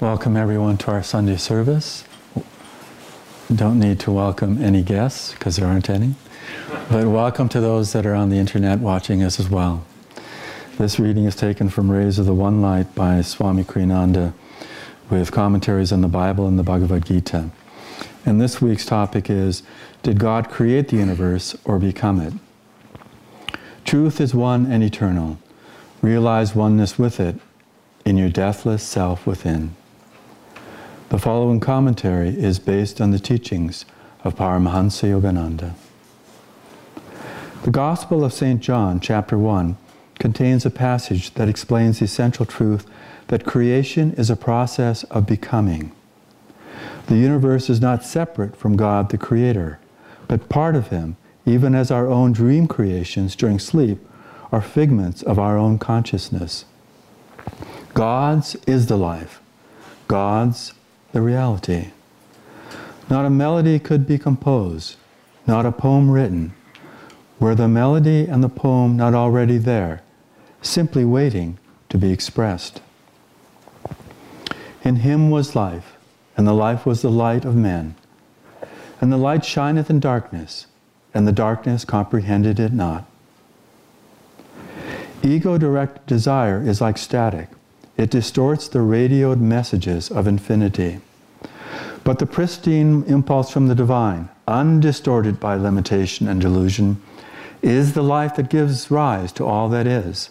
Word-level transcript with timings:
Welcome 0.00 0.36
everyone 0.36 0.76
to 0.78 0.90
our 0.90 1.02
Sunday 1.02 1.38
service. 1.38 2.04
Don't 3.54 3.80
need 3.80 3.98
to 4.00 4.12
welcome 4.12 4.62
any 4.62 4.82
guests 4.82 5.32
because 5.32 5.56
there 5.56 5.66
aren't 5.66 5.88
any, 5.88 6.16
but 6.90 7.06
welcome 7.06 7.48
to 7.48 7.62
those 7.62 7.94
that 7.94 8.04
are 8.04 8.14
on 8.14 8.28
the 8.28 8.36
internet 8.36 8.80
watching 8.80 9.22
us 9.22 9.40
as 9.40 9.48
well. 9.48 9.86
This 10.76 11.00
reading 11.00 11.24
is 11.24 11.34
taken 11.34 11.70
from 11.70 11.90
Rays 11.90 12.18
of 12.18 12.26
the 12.26 12.34
One 12.34 12.60
Light 12.60 12.94
by 12.94 13.22
Swami 13.22 13.64
Kriyananda 13.64 14.34
with 15.08 15.32
commentaries 15.32 15.92
on 15.92 16.02
the 16.02 16.08
Bible 16.08 16.46
and 16.46 16.58
the 16.58 16.62
Bhagavad 16.62 17.06
Gita. 17.06 17.48
And 18.26 18.38
this 18.38 18.60
week's 18.60 18.84
topic 18.84 19.30
is 19.30 19.62
Did 20.02 20.18
God 20.18 20.50
create 20.50 20.88
the 20.88 20.98
universe 20.98 21.56
or 21.64 21.78
become 21.78 22.20
it? 22.20 22.34
Truth 23.86 24.20
is 24.20 24.34
one 24.34 24.70
and 24.70 24.84
eternal. 24.84 25.38
Realize 26.02 26.54
oneness 26.54 26.98
with 26.98 27.18
it 27.18 27.36
in 28.04 28.18
your 28.18 28.28
deathless 28.28 28.82
self 28.82 29.26
within. 29.26 29.74
The 31.16 31.22
following 31.22 31.60
commentary 31.60 32.28
is 32.28 32.58
based 32.58 33.00
on 33.00 33.10
the 33.10 33.18
teachings 33.18 33.86
of 34.22 34.34
Paramahansa 34.34 35.08
Yogananda. 35.18 35.72
The 37.62 37.70
Gospel 37.70 38.22
of 38.22 38.34
St. 38.34 38.60
John, 38.60 39.00
chapter 39.00 39.38
1, 39.38 39.78
contains 40.18 40.66
a 40.66 40.70
passage 40.70 41.32
that 41.32 41.48
explains 41.48 42.00
the 42.00 42.04
essential 42.04 42.44
truth 42.44 42.84
that 43.28 43.46
creation 43.46 44.12
is 44.18 44.28
a 44.28 44.36
process 44.36 45.04
of 45.04 45.26
becoming. 45.26 45.90
The 47.06 47.16
universe 47.16 47.70
is 47.70 47.80
not 47.80 48.04
separate 48.04 48.54
from 48.54 48.76
God 48.76 49.08
the 49.08 49.16
Creator, 49.16 49.78
but 50.28 50.50
part 50.50 50.76
of 50.76 50.88
Him, 50.88 51.16
even 51.46 51.74
as 51.74 51.90
our 51.90 52.08
own 52.08 52.32
dream 52.32 52.68
creations 52.68 53.34
during 53.34 53.58
sleep 53.58 54.06
are 54.52 54.60
figments 54.60 55.22
of 55.22 55.38
our 55.38 55.56
own 55.56 55.78
consciousness. 55.78 56.66
God's 57.94 58.54
is 58.66 58.88
the 58.88 58.98
life. 58.98 59.40
God's 60.08 60.74
the 61.16 61.22
reality. 61.22 61.92
Not 63.08 63.24
a 63.24 63.30
melody 63.30 63.78
could 63.78 64.06
be 64.06 64.18
composed, 64.18 64.96
not 65.46 65.64
a 65.64 65.72
poem 65.72 66.10
written, 66.10 66.52
were 67.40 67.54
the 67.54 67.68
melody 67.68 68.26
and 68.26 68.44
the 68.44 68.50
poem 68.50 68.98
not 68.98 69.14
already 69.14 69.56
there, 69.56 70.02
simply 70.60 71.06
waiting 71.06 71.56
to 71.88 71.96
be 71.96 72.12
expressed. 72.12 72.82
In 74.84 74.96
him 74.96 75.30
was 75.30 75.56
life, 75.56 75.96
and 76.36 76.46
the 76.46 76.52
life 76.52 76.84
was 76.84 77.00
the 77.00 77.10
light 77.10 77.46
of 77.46 77.56
men. 77.56 77.94
And 79.00 79.10
the 79.10 79.16
light 79.16 79.42
shineth 79.42 79.88
in 79.88 80.00
darkness, 80.00 80.66
and 81.14 81.26
the 81.26 81.32
darkness 81.32 81.86
comprehended 81.86 82.60
it 82.60 82.74
not. 82.74 83.06
Ego 85.22 85.56
directed 85.56 86.04
desire 86.04 86.60
is 86.60 86.82
like 86.82 86.98
static. 86.98 87.48
It 87.96 88.10
distorts 88.10 88.68
the 88.68 88.82
radioed 88.82 89.40
messages 89.40 90.10
of 90.10 90.26
infinity. 90.26 91.00
But 92.06 92.20
the 92.20 92.26
pristine 92.26 93.02
impulse 93.08 93.50
from 93.50 93.66
the 93.66 93.74
divine, 93.74 94.28
undistorted 94.46 95.40
by 95.40 95.56
limitation 95.56 96.28
and 96.28 96.40
delusion, 96.40 97.02
is 97.62 97.94
the 97.94 98.02
life 98.02 98.36
that 98.36 98.48
gives 98.48 98.92
rise 98.92 99.32
to 99.32 99.44
all 99.44 99.68
that 99.70 99.88
is. 99.88 100.30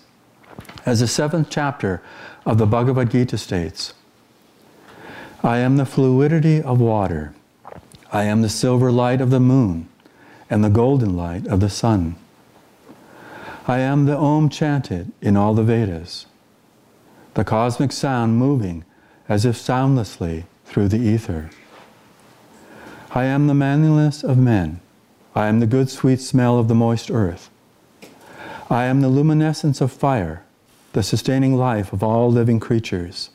As 0.86 1.02
the 1.02 1.08
seventh 1.08 1.50
chapter 1.50 2.02
of 2.46 2.60
the 2.60 2.66
Bhagavad 2.66 3.12
Gita 3.12 3.38
states, 3.38 3.94
I 5.44 5.58
am 5.58 5.76
the 5.76 5.86
fluidity 5.86 6.62
of 6.62 6.80
water. 6.80 7.36
I 8.10 8.24
am 8.24 8.42
the 8.42 8.48
silver 8.48 8.90
light 8.90 9.20
of 9.20 9.30
the 9.30 9.42
moon 9.42 9.90
and 10.50 10.64
the 10.64 10.70
golden 10.70 11.18
light 11.18 11.46
of 11.46 11.60
the 11.60 11.70
sun. 11.70 12.16
I 13.68 13.80
am 13.80 14.06
the 14.06 14.16
Om 14.16 14.48
chanted 14.48 15.12
in 15.22 15.36
all 15.36 15.54
the 15.54 15.64
Vedas, 15.64 16.26
the 17.34 17.44
cosmic 17.44 17.92
sound 17.92 18.38
moving 18.38 18.86
as 19.28 19.44
if 19.44 19.58
soundlessly 19.58 20.46
through 20.64 20.88
the 20.88 21.00
ether. 21.00 21.50
I 23.16 23.24
am 23.24 23.48
the 23.48 23.54
manliness 23.54 24.26
of 24.26 24.38
men. 24.38 24.82
I 25.34 25.48
am 25.48 25.62
the 25.62 25.66
good 25.68 25.90
sweet 25.90 26.20
smell 26.20 26.60
of 26.60 26.68
the 26.68 26.76
moist 26.76 27.10
earth. 27.10 27.50
I 28.70 28.84
am 28.86 29.00
the 29.00 29.08
luminescence 29.08 29.80
of 29.80 29.94
fire, 29.94 30.44
the 30.92 31.02
sustaining 31.02 31.56
life 31.56 31.94
of 31.94 32.04
all 32.04 32.30
living 32.30 32.60
creatures. 32.60 33.30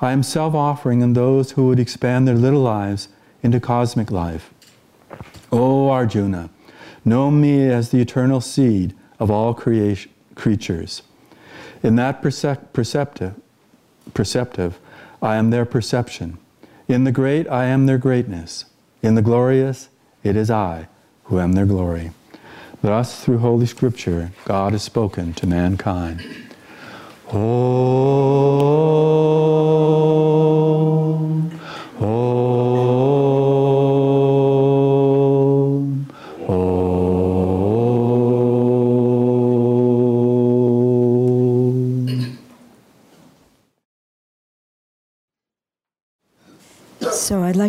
I 0.00 0.12
am 0.12 0.22
self 0.22 0.54
offering 0.54 1.00
in 1.00 1.14
those 1.14 1.50
who 1.52 1.66
would 1.66 1.80
expand 1.80 2.28
their 2.28 2.36
little 2.36 2.60
lives 2.60 3.08
into 3.42 3.58
cosmic 3.58 4.12
life. 4.12 4.54
O 5.50 5.88
Arjuna, 5.88 6.48
know 7.04 7.32
me 7.32 7.68
as 7.68 7.90
the 7.90 8.00
eternal 8.00 8.40
seed 8.40 8.94
of 9.18 9.32
all 9.32 9.52
creation, 9.52 10.12
creatures. 10.36 11.02
In 11.82 11.96
that 11.96 12.22
perceptive, 12.22 13.34
perceptive, 14.14 14.78
I 15.20 15.34
am 15.34 15.50
their 15.50 15.64
perception. 15.64 16.38
In 16.88 17.04
the 17.04 17.12
great, 17.12 17.46
I 17.48 17.66
am 17.66 17.84
their 17.84 17.98
greatness. 17.98 18.64
In 19.02 19.14
the 19.14 19.20
glorious, 19.20 19.90
it 20.24 20.36
is 20.36 20.50
I 20.50 20.88
who 21.24 21.38
am 21.38 21.52
their 21.52 21.66
glory. 21.66 22.12
Thus, 22.80 23.22
through 23.22 23.38
Holy 23.38 23.66
Scripture, 23.66 24.32
God 24.46 24.72
has 24.72 24.84
spoken 24.84 25.34
to 25.34 25.46
mankind. 25.46 26.24
Om, 27.30 27.38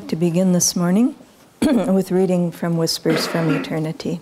to 0.09 0.15
begin 0.15 0.53
this 0.53 0.75
morning 0.75 1.13
with 1.61 2.09
reading 2.09 2.49
from 2.49 2.77
Whispers 2.77 3.27
from 3.27 3.55
Eternity. 3.55 4.19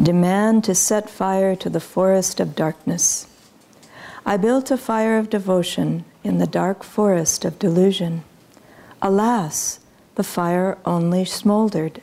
Demand 0.00 0.62
to 0.64 0.74
set 0.74 1.08
fire 1.08 1.56
to 1.56 1.70
the 1.70 1.80
forest 1.80 2.38
of 2.38 2.54
darkness. 2.54 3.26
I 4.26 4.36
built 4.36 4.70
a 4.70 4.76
fire 4.76 5.16
of 5.16 5.30
devotion 5.30 6.04
in 6.22 6.36
the 6.36 6.46
dark 6.46 6.84
forest 6.84 7.46
of 7.46 7.58
delusion. 7.58 8.22
Alas, 9.00 9.80
the 10.16 10.22
fire 10.22 10.76
only 10.84 11.24
smoldered. 11.24 12.02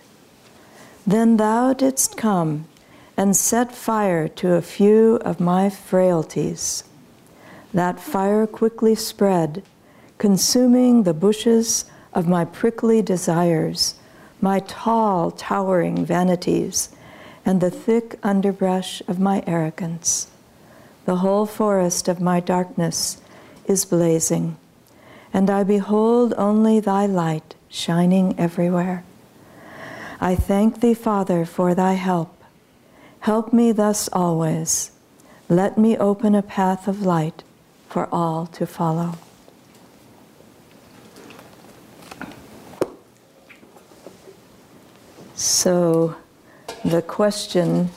Then 1.06 1.38
thou 1.38 1.74
didst 1.74 2.18
come 2.18 2.66
and 3.16 3.36
set 3.36 3.72
fire 3.72 4.28
to 4.30 4.54
a 4.54 4.64
few 4.64 5.18
of 5.18 5.40
my 5.40 5.70
frailties. 5.70 6.86
That 7.72 8.00
fire 8.00 8.48
quickly 8.48 8.96
spread, 8.96 9.62
consuming 10.18 11.04
the 11.04 11.14
bushes 11.14 11.86
of 12.14 12.28
my 12.28 12.44
prickly 12.46 13.02
desires, 13.02 13.96
my 14.42 14.60
tall, 14.60 15.32
towering 15.32 16.06
vanities, 16.06 16.90
and 17.46 17.62
the 17.62 17.72
thick 17.72 18.20
underbrush 18.24 19.02
of 19.08 19.20
my 19.20 19.44
arrogance. 19.48 20.28
The 21.06 21.18
whole 21.18 21.46
forest 21.46 22.08
of 22.08 22.20
my 22.20 22.40
darkness 22.40 23.22
is 23.66 23.86
blazing, 23.86 24.58
and 25.34 25.50
I 25.50 25.64
behold 25.64 26.34
only 26.38 26.80
thy 26.80 27.06
light 27.06 27.56
shining 27.70 28.38
everywhere. 28.40 29.04
I 30.20 30.36
thank 30.36 30.82
thee, 30.82 30.94
Father, 30.94 31.46
for 31.46 31.76
thy 31.76 31.94
help. 31.94 32.44
Help 33.20 33.54
me 33.54 33.72
thus 33.72 34.10
always. 34.12 34.92
Let 35.48 35.78
me 35.78 35.98
open 35.98 36.34
a 36.34 36.42
path 36.42 36.88
of 36.88 37.06
light 37.06 37.44
for 37.88 38.10
all 38.12 38.48
to 38.48 38.66
follow. 38.66 39.14
So, 45.38 46.16
the 46.84 47.04
question 47.04 47.90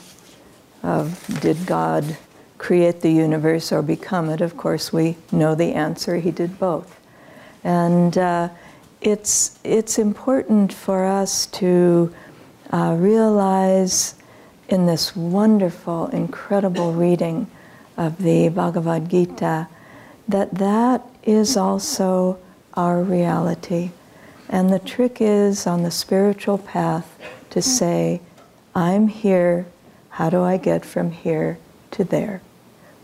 of 0.83 1.39
did 1.41 1.65
God 1.65 2.15
create 2.59 3.01
the 3.01 3.11
universe 3.11 3.71
or 3.71 3.81
become 3.81 4.29
it, 4.29 4.41
of 4.41 4.55
course, 4.55 4.93
we 4.93 5.17
know 5.31 5.55
the 5.55 5.73
answer. 5.73 6.17
He 6.17 6.29
did 6.29 6.59
both. 6.59 6.99
And 7.63 8.15
uh, 8.15 8.49
it's, 9.01 9.57
it's 9.63 9.97
important 9.97 10.71
for 10.71 11.07
us 11.07 11.47
to 11.47 12.13
uh, 12.71 12.95
realize 12.99 14.13
in 14.69 14.85
this 14.85 15.15
wonderful, 15.15 16.09
incredible 16.09 16.93
reading 16.93 17.49
of 17.97 18.21
the 18.21 18.49
Bhagavad 18.49 19.09
Gita 19.09 19.67
that 20.27 20.53
that 20.53 21.03
is 21.23 21.57
also 21.57 22.37
our 22.75 23.01
reality. 23.01 23.89
And 24.47 24.69
the 24.69 24.79
trick 24.79 25.17
is 25.19 25.65
on 25.65 25.81
the 25.81 25.91
spiritual 25.91 26.59
path 26.59 27.17
to 27.51 27.61
say, 27.61 28.21
I'm 28.75 29.07
here, 29.07 29.65
how 30.09 30.29
do 30.29 30.41
I 30.41 30.57
get 30.57 30.83
from 30.85 31.11
here 31.11 31.57
to 31.91 32.03
there? 32.03 32.41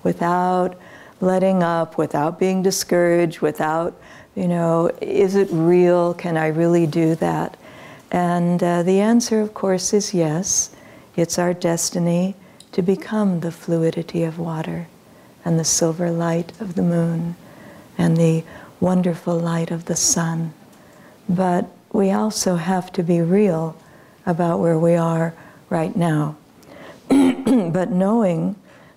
Without 0.03 0.75
letting 1.21 1.63
up, 1.63 1.97
without 1.97 2.39
being 2.39 2.63
discouraged, 2.63 3.41
without, 3.41 3.99
you 4.35 4.47
know, 4.47 4.91
is 5.01 5.35
it 5.35 5.47
real? 5.51 6.13
Can 6.13 6.37
I 6.37 6.47
really 6.47 6.87
do 6.87 7.15
that? 7.15 7.57
And 8.11 8.61
uh, 8.63 8.83
the 8.83 8.99
answer, 8.99 9.41
of 9.41 9.53
course, 9.53 9.93
is 9.93 10.13
yes. 10.13 10.69
It's 11.15 11.39
our 11.39 11.53
destiny 11.53 12.35
to 12.71 12.81
become 12.81 13.39
the 13.39 13.51
fluidity 13.51 14.23
of 14.23 14.37
water. 14.39 14.87
and 15.47 15.57
the 15.57 15.63
silver 15.63 16.11
light 16.11 16.51
of 16.59 16.75
the 16.75 16.81
moon 16.81 17.35
and 17.97 18.17
the 18.17 18.43
wonderful 18.81 19.39
light 19.39 19.71
of 19.71 19.85
the 19.85 19.95
sun. 19.95 20.53
But 21.29 21.65
we 21.93 22.11
also 22.11 22.57
have 22.57 22.91
to 22.91 23.01
be 23.01 23.21
real 23.21 23.73
about 24.27 24.59
where 24.59 24.77
we 24.77 24.93
are 24.93 25.33
right 25.69 25.95
now. 25.95 26.37
but 27.09 27.89
knowing 27.89 28.55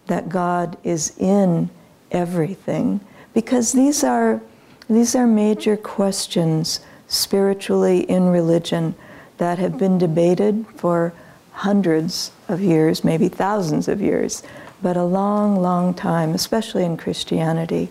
that 0.09 0.29
God 0.29 0.77
is 0.85 1.17
in 1.19 1.71
everything, 2.11 3.01
because 3.33 3.73
these 3.73 4.05
are, 4.05 4.43
these 4.89 5.15
are 5.15 5.27
major 5.27 5.77
questions 5.77 6.81
spiritually 7.07 8.01
in 8.01 8.29
religion 8.29 8.95
that 9.39 9.59
have 9.59 9.79
been 9.79 9.97
debated 9.97 10.67
for 10.75 11.15
hundreds 11.53 12.33
of 12.49 12.61
years, 12.61 13.05
maybe 13.05 13.29
thousands 13.29 13.89
of 13.89 14.01
years, 14.01 14.43
but 14.83 14.97
a 14.97 15.05
long, 15.05 15.57
long 15.57 15.95
time, 15.95 16.35
especially 16.35 16.85
in 16.85 16.97
Christianity. 16.97 17.89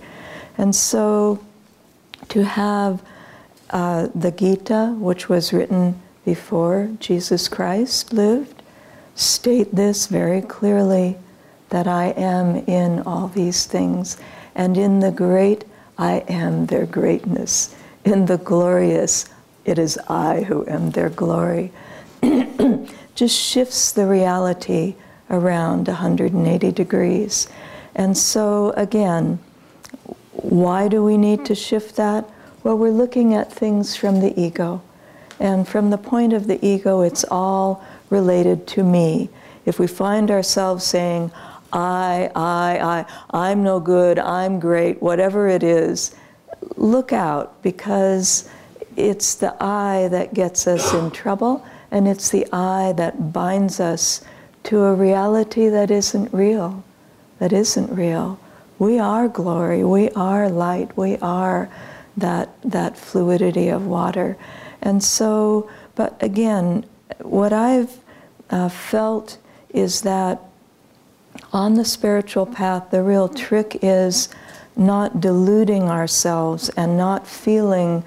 And 0.57 0.75
so 0.75 1.43
to 2.29 2.43
have 2.43 3.01
uh, 3.69 4.09
the 4.13 4.31
Gita, 4.31 4.95
which 4.97 5.29
was 5.29 5.53
written 5.53 6.01
before 6.25 6.89
Jesus 6.99 7.47
Christ 7.47 8.13
lived, 8.13 8.61
state 9.15 9.73
this 9.75 10.07
very 10.07 10.41
clearly 10.41 11.17
that 11.69 11.87
I 11.87 12.07
am 12.11 12.57
in 12.67 13.01
all 13.01 13.27
these 13.27 13.65
things, 13.65 14.17
and 14.55 14.77
in 14.77 14.99
the 14.99 15.11
great 15.11 15.65
I 15.97 16.23
am 16.27 16.65
their 16.65 16.85
greatness, 16.85 17.75
in 18.05 18.25
the 18.25 18.37
glorious 18.37 19.29
it 19.65 19.77
is 19.77 19.99
I 20.07 20.41
who 20.41 20.65
am 20.67 20.91
their 20.91 21.09
glory. 21.09 21.71
Just 23.15 23.37
shifts 23.37 23.91
the 23.91 24.07
reality 24.07 24.95
around 25.29 25.87
180 25.87 26.71
degrees. 26.71 27.47
And 27.93 28.17
so, 28.17 28.71
again, 28.71 29.39
why 30.31 30.87
do 30.87 31.03
we 31.03 31.17
need 31.17 31.45
to 31.45 31.55
shift 31.55 31.97
that? 31.97 32.27
Well, 32.63 32.77
we're 32.77 32.89
looking 32.89 33.33
at 33.33 33.51
things 33.51 33.95
from 33.95 34.21
the 34.21 34.39
ego. 34.39 34.81
And 35.39 35.67
from 35.67 35.89
the 35.89 35.97
point 35.97 36.33
of 36.33 36.47
the 36.47 36.63
ego, 36.65 37.01
it's 37.01 37.25
all 37.31 37.83
related 38.09 38.67
to 38.67 38.83
me. 38.83 39.29
If 39.65 39.79
we 39.79 39.87
find 39.87 40.29
ourselves 40.29 40.83
saying, 40.83 41.31
I, 41.71 42.31
I, 42.35 43.05
I, 43.31 43.45
I'm 43.45 43.63
no 43.63 43.79
good, 43.79 44.17
I'm 44.19 44.59
great, 44.59 45.01
whatever 45.01 45.47
it 45.47 45.63
is, 45.63 46.15
look 46.75 47.13
out 47.13 47.61
because 47.61 48.49
it's 48.95 49.35
the 49.35 49.55
I 49.63 50.07
that 50.09 50.33
gets 50.33 50.67
us 50.67 50.93
in 50.93 51.11
trouble 51.11 51.65
and 51.91 52.07
it's 52.07 52.29
the 52.29 52.47
I 52.51 52.93
that 52.97 53.31
binds 53.31 53.79
us 53.79 54.23
to 54.63 54.83
a 54.83 54.93
reality 54.93 55.69
that 55.69 55.89
isn't 55.89 56.33
real, 56.33 56.83
that 57.39 57.53
isn't 57.53 57.95
real. 57.95 58.39
We 58.77 58.99
are 58.99 59.27
glory, 59.27 59.83
we 59.83 60.09
are 60.11 60.49
light, 60.49 60.95
we 60.97 61.17
are 61.17 61.69
that, 62.17 62.49
that 62.63 62.97
fluidity 62.97 63.69
of 63.69 63.85
water. 63.85 64.37
And 64.81 65.03
so, 65.03 65.69
but 65.95 66.21
again, 66.21 66.85
what 67.21 67.53
I've 67.53 67.97
uh, 68.49 68.69
felt 68.69 69.37
is 69.69 70.01
that 70.01 70.41
on 71.53 71.75
the 71.75 71.85
spiritual 71.85 72.45
path, 72.45 72.91
the 72.91 73.03
real 73.03 73.27
trick 73.27 73.79
is 73.81 74.29
not 74.75 75.19
deluding 75.19 75.83
ourselves 75.89 76.69
and 76.69 76.97
not 76.97 77.27
feeling 77.27 78.03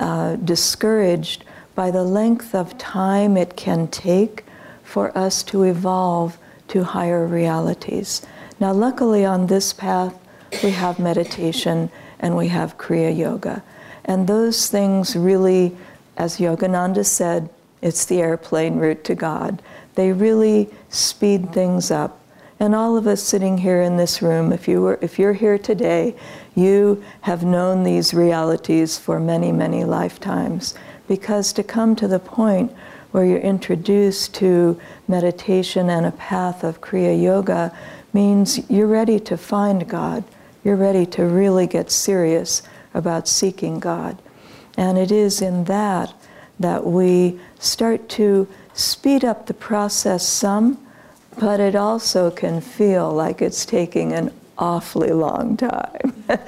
uh, 0.00 0.36
discouraged 0.36 1.44
by 1.74 1.90
the 1.90 2.02
length 2.02 2.54
of 2.54 2.76
time 2.78 3.36
it 3.36 3.56
can 3.56 3.86
take 3.88 4.44
for 4.82 5.16
us 5.16 5.42
to 5.42 5.62
evolve 5.62 6.38
to 6.68 6.82
higher 6.82 7.26
realities. 7.26 8.22
Now, 8.58 8.72
luckily, 8.72 9.24
on 9.24 9.46
this 9.46 9.72
path, 9.72 10.18
we 10.62 10.70
have 10.70 10.98
meditation 10.98 11.90
and 12.18 12.36
we 12.36 12.48
have 12.48 12.78
Kriya 12.78 13.14
Yoga. 13.16 13.62
And 14.04 14.26
those 14.26 14.70
things 14.70 15.14
really, 15.14 15.76
as 16.16 16.38
Yogananda 16.38 17.04
said, 17.04 17.50
it's 17.82 18.04
the 18.04 18.20
airplane 18.20 18.76
route 18.76 19.04
to 19.04 19.14
God. 19.14 19.62
They 19.94 20.12
really 20.12 20.68
speed 20.88 21.52
things 21.52 21.90
up. 21.90 22.20
And 22.58 22.74
all 22.74 22.96
of 22.96 23.06
us 23.06 23.22
sitting 23.22 23.58
here 23.58 23.82
in 23.82 23.96
this 23.96 24.22
room, 24.22 24.52
if, 24.52 24.66
you 24.66 24.80
were, 24.80 24.98
if 25.02 25.18
you're 25.18 25.34
here 25.34 25.58
today, 25.58 26.14
you 26.54 27.04
have 27.20 27.44
known 27.44 27.82
these 27.82 28.14
realities 28.14 28.98
for 28.98 29.20
many, 29.20 29.52
many 29.52 29.84
lifetimes. 29.84 30.74
Because 31.06 31.52
to 31.52 31.62
come 31.62 31.94
to 31.96 32.08
the 32.08 32.18
point 32.18 32.72
where 33.12 33.24
you're 33.24 33.38
introduced 33.38 34.34
to 34.36 34.80
meditation 35.06 35.90
and 35.90 36.06
a 36.06 36.12
path 36.12 36.64
of 36.64 36.80
Kriya 36.80 37.22
Yoga 37.22 37.76
means 38.12 38.68
you're 38.70 38.86
ready 38.86 39.20
to 39.20 39.36
find 39.36 39.86
God 39.86 40.24
you're 40.66 40.74
ready 40.74 41.06
to 41.06 41.24
really 41.24 41.68
get 41.68 41.92
serious 41.92 42.60
about 42.92 43.28
seeking 43.28 43.78
God. 43.78 44.20
And 44.76 44.98
it 44.98 45.10
is 45.10 45.40
in 45.40 45.64
that 45.64 46.12
that 46.58 46.86
we 46.86 47.38
start 47.58 48.08
to 48.08 48.48
speed 48.72 49.24
up 49.24 49.46
the 49.46 49.54
process 49.54 50.26
some, 50.26 50.78
but 51.38 51.60
it 51.60 51.74
also 51.74 52.30
can 52.30 52.60
feel 52.60 53.12
like 53.12 53.42
it's 53.42 53.66
taking 53.66 54.12
an 54.12 54.32
awfully 54.58 55.10
long 55.10 55.56
time. 55.56 56.24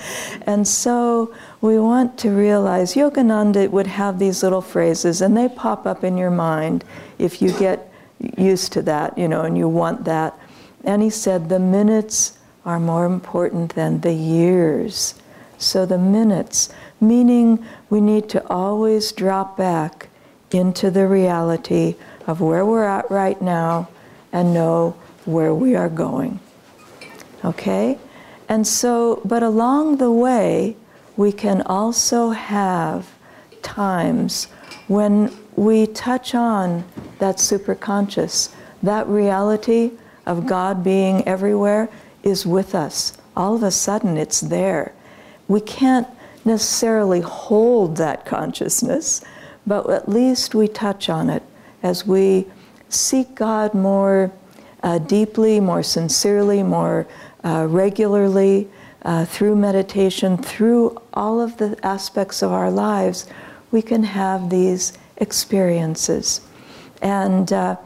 and 0.47 0.67
so 0.67 1.35
we 1.61 1.79
want 1.79 2.19
to 2.19 2.31
realize 2.31 2.95
Yogananda 2.95 3.71
would 3.71 3.87
have 3.87 4.19
these 4.19 4.43
little 4.43 4.63
phrases 4.63 5.21
and 5.21 5.37
they 5.37 5.49
pop 5.49 5.87
up 5.87 6.05
in 6.05 6.17
your 6.17 6.31
mind 6.31 6.85
if 7.19 7.43
you 7.43 7.53
get 7.59 7.93
used 8.37 8.73
to 8.73 8.83
that, 8.83 9.17
you 9.19 9.29
know, 9.29 9.43
and 9.43 9.59
you 9.59 9.69
want 9.69 10.05
that. 10.05 10.39
And 10.85 11.03
he 11.03 11.11
said, 11.11 11.49
the 11.49 11.59
minutes 11.59 12.39
are 12.65 12.81
more 12.81 13.05
important 13.05 13.75
than 13.75 14.01
the 14.01 14.13
years. 14.13 15.15
So 15.59 15.85
the 15.85 15.99
minutes, 15.99 16.71
meaning 17.01 17.65
we 17.91 18.01
need 18.01 18.29
to 18.31 18.47
always 18.49 19.13
drop 19.13 19.57
back 19.57 20.09
into 20.51 20.91
the 20.91 21.07
reality 21.07 21.97
of 22.27 22.41
where 22.41 22.65
we're 22.65 22.85
at 22.85 23.11
right 23.11 23.41
now 23.41 23.89
and 24.33 24.53
know 24.55 24.97
where 25.25 25.55
we 25.55 25.75
are 25.75 25.89
going. 25.89 26.41
Okay? 27.45 27.99
And 28.49 28.67
so, 28.67 29.21
but 29.25 29.43
along 29.43 29.99
the 29.99 30.11
way, 30.11 30.77
we 31.17 31.33
can 31.33 31.63
also 31.63 32.31
have 32.31 33.11
times 33.63 34.47
when 34.87 35.37
we 35.57 35.87
touch 35.87 36.35
on 36.35 36.85
that 37.19 37.37
superconscious, 37.37 38.55
that 38.83 39.07
reality 39.07 39.93
of 40.25 40.47
God 40.47 40.85
being 40.85 41.27
everywhere 41.27 41.89
is 42.23 42.47
with 42.47 42.75
us. 42.75 43.17
All 43.37 43.55
of 43.55 43.63
a 43.63 43.71
sudden, 43.71 44.17
it's 44.17 44.41
there. 44.41 44.93
We 45.47 45.61
can't 45.61 46.07
necessarily 46.49 47.21
hold 47.21 47.97
that 47.99 48.27
consciousness, 48.27 49.23
but 49.67 49.89
at 49.89 50.09
least 50.09 50.55
we 50.55 50.67
touch 50.67 51.09
on 51.09 51.31
it 51.31 51.43
as 51.83 52.07
we 52.07 52.47
seek 52.89 53.35
God 53.35 53.75
more 53.75 54.33
uh, 54.83 54.99
deeply, 54.99 55.61
more 55.61 55.83
sincerely, 55.83 56.63
more 56.63 57.07
uh, 57.45 57.67
regularly 57.69 58.69
uh, 59.03 59.25
through 59.25 59.57
meditation, 59.57 60.37
through 60.37 61.01
all 61.15 61.41
of 61.41 61.57
the 61.59 61.79
aspects 61.83 62.43
of 62.43 62.53
our 62.53 62.71
lives, 62.71 63.27
we 63.71 63.83
can 63.83 64.03
have 64.03 64.51
these 64.51 64.93
experiences. 65.19 66.41
And 67.03 67.53
uh, 67.53 67.77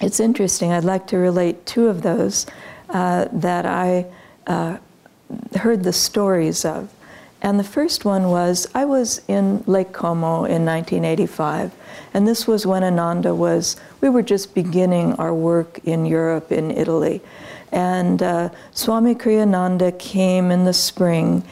it's 0.00 0.20
interesting, 0.20 0.72
I'd 0.72 0.84
like 0.84 1.06
to 1.08 1.18
relate 1.18 1.66
two 1.66 1.88
of 1.88 2.02
those 2.02 2.46
uh, 2.90 3.28
that 3.32 3.66
I 3.66 4.06
uh, 4.46 4.78
heard 5.56 5.82
the 5.82 5.92
stories 5.92 6.64
of. 6.64 6.92
And 7.40 7.58
the 7.58 7.64
first 7.64 8.04
one 8.04 8.30
was 8.30 8.66
I 8.74 8.84
was 8.84 9.20
in 9.28 9.62
Lake 9.66 9.92
Como 9.92 10.44
in 10.44 10.64
1985, 10.64 11.72
and 12.12 12.26
this 12.26 12.46
was 12.46 12.66
when 12.66 12.82
Ananda 12.82 13.34
was, 13.34 13.76
we 14.00 14.08
were 14.08 14.22
just 14.22 14.54
beginning 14.54 15.14
our 15.14 15.32
work 15.32 15.78
in 15.84 16.04
Europe, 16.04 16.50
in 16.50 16.70
Italy. 16.70 17.20
And 17.70 18.22
uh, 18.22 18.48
Swami 18.72 19.14
Kriyananda 19.14 19.96
came 19.98 20.50
in 20.50 20.64
the 20.64 20.72
spring, 20.72 21.44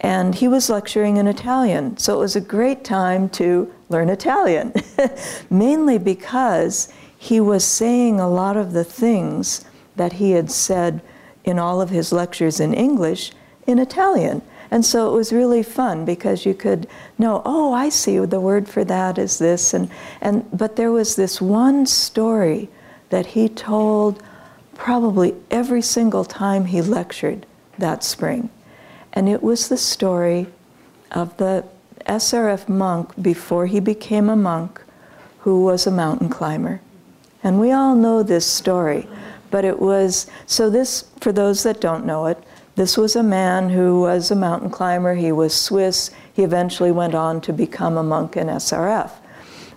and 0.00 0.34
he 0.34 0.48
was 0.48 0.70
lecturing 0.70 1.16
in 1.16 1.26
Italian. 1.26 1.98
So 1.98 2.14
it 2.14 2.20
was 2.20 2.36
a 2.36 2.40
great 2.40 2.84
time 2.84 3.28
to 3.30 3.72
learn 3.88 4.08
Italian, 4.08 4.72
mainly 5.50 5.98
because 5.98 6.92
he 7.18 7.40
was 7.40 7.64
saying 7.64 8.20
a 8.20 8.28
lot 8.28 8.56
of 8.56 8.72
the 8.72 8.84
things 8.84 9.64
that 9.96 10.14
he 10.14 10.32
had 10.32 10.50
said 10.50 11.02
in 11.44 11.58
all 11.58 11.80
of 11.80 11.90
his 11.90 12.12
lectures 12.12 12.60
in 12.60 12.72
English 12.72 13.32
in 13.66 13.78
Italian. 13.78 14.42
And 14.76 14.84
so 14.84 15.08
it 15.08 15.16
was 15.16 15.32
really 15.32 15.62
fun 15.62 16.04
because 16.04 16.44
you 16.44 16.52
could 16.52 16.86
know, 17.16 17.40
oh, 17.46 17.72
I 17.72 17.88
see 17.88 18.18
the 18.18 18.38
word 18.38 18.68
for 18.68 18.84
that 18.84 19.16
is 19.16 19.38
this. 19.38 19.72
And, 19.72 19.88
and, 20.20 20.46
but 20.52 20.76
there 20.76 20.92
was 20.92 21.16
this 21.16 21.40
one 21.40 21.86
story 21.86 22.68
that 23.08 23.24
he 23.24 23.48
told 23.48 24.22
probably 24.74 25.34
every 25.50 25.80
single 25.80 26.26
time 26.26 26.66
he 26.66 26.82
lectured 26.82 27.46
that 27.78 28.04
spring. 28.04 28.50
And 29.14 29.30
it 29.30 29.42
was 29.42 29.70
the 29.70 29.78
story 29.78 30.46
of 31.10 31.34
the 31.38 31.64
SRF 32.06 32.68
monk 32.68 33.12
before 33.22 33.64
he 33.64 33.80
became 33.80 34.28
a 34.28 34.36
monk 34.36 34.82
who 35.38 35.64
was 35.64 35.86
a 35.86 35.90
mountain 35.90 36.28
climber. 36.28 36.82
And 37.42 37.58
we 37.58 37.72
all 37.72 37.94
know 37.94 38.22
this 38.22 38.44
story 38.44 39.08
but 39.50 39.64
it 39.64 39.78
was 39.78 40.26
so 40.46 40.68
this 40.68 41.04
for 41.20 41.32
those 41.32 41.62
that 41.62 41.80
don't 41.80 42.04
know 42.04 42.26
it 42.26 42.42
This 42.76 42.98
was 42.98 43.16
a 43.16 43.22
man 43.22 43.70
who 43.70 44.02
was 44.02 44.30
a 44.30 44.36
mountain 44.36 44.68
climber. 44.68 45.14
He 45.14 45.32
was 45.32 45.54
Swiss. 45.54 46.10
He 46.34 46.42
eventually 46.42 46.92
went 46.92 47.14
on 47.14 47.40
to 47.40 47.52
become 47.52 47.96
a 47.96 48.02
monk 48.02 48.36
in 48.36 48.48
SRF. 48.48 49.10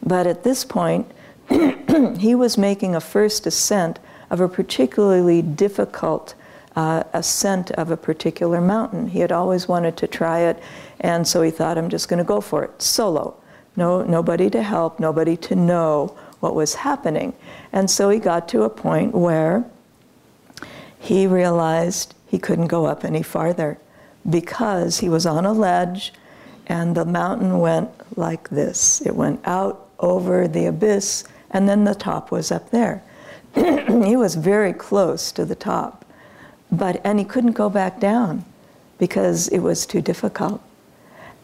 But 0.04 0.28
at 0.28 0.44
this 0.44 0.66
point, 0.66 1.10
he 2.18 2.36
was 2.36 2.58
making 2.58 2.96
a 2.96 3.02
first 3.02 3.48
ascent 3.48 4.00
of 4.30 4.42
a 4.42 4.50
particularly 4.50 5.42
difficult 5.42 6.36
uh, 6.76 7.04
ascent 7.14 7.72
of 7.72 7.90
a 7.90 7.98
particular 7.98 8.60
mountain. 8.60 9.08
He 9.08 9.20
had 9.20 9.32
always 9.32 9.68
wanted 9.68 9.96
to 9.98 10.08
try 10.08 10.40
it, 10.40 10.62
and 11.00 11.26
so 11.26 11.42
he 11.42 11.52
thought, 11.52 11.78
I'm 11.78 11.90
just 11.90 12.10
going 12.10 12.20
to 12.20 12.24
go 12.26 12.42
for 12.42 12.66
it 12.66 12.82
solo. 12.82 13.36
No, 13.78 14.04
nobody 14.04 14.50
to 14.50 14.62
help, 14.62 15.00
nobody 15.00 15.38
to 15.38 15.56
know 15.56 16.18
what 16.42 16.54
was 16.54 16.76
happening. 16.76 17.34
And 17.72 17.90
so 17.90 18.10
he 18.10 18.20
got 18.20 18.50
to 18.50 18.64
a 18.64 18.70
point 18.70 19.16
where 19.16 19.64
he 21.00 21.28
realized 21.28 22.14
he 22.30 22.38
couldn't 22.38 22.68
go 22.68 22.86
up 22.86 23.04
any 23.04 23.24
farther 23.24 23.80
because 24.30 25.00
he 25.00 25.10
was 25.10 25.26
on 25.26 25.46
a 25.46 25.52
ledge 25.52 26.14
and 26.68 26.96
the 26.96 27.06
mountain 27.06 27.60
went 27.60 27.90
like 28.16 28.50
this. 28.50 29.02
It 29.02 29.16
went 29.16 29.42
out 29.46 29.88
over 30.00 30.48
the 30.48 30.68
abyss, 30.68 31.24
and 31.50 31.68
then 31.68 31.84
the 31.84 31.96
top 31.96 32.32
was 32.32 32.52
up 32.52 32.70
there. 32.70 33.04
he 33.56 34.16
was 34.16 34.36
very 34.36 34.72
close 34.72 35.32
to 35.32 35.44
the 35.44 35.56
top, 35.56 36.06
but 36.72 37.02
and 37.04 37.18
he 37.18 37.26
couldn't 37.26 37.54
go 37.54 37.70
back 37.70 38.00
down 38.00 38.46
because 39.00 39.48
it 39.48 39.60
was 39.60 39.88
too 39.88 40.02
difficult. 40.02 40.62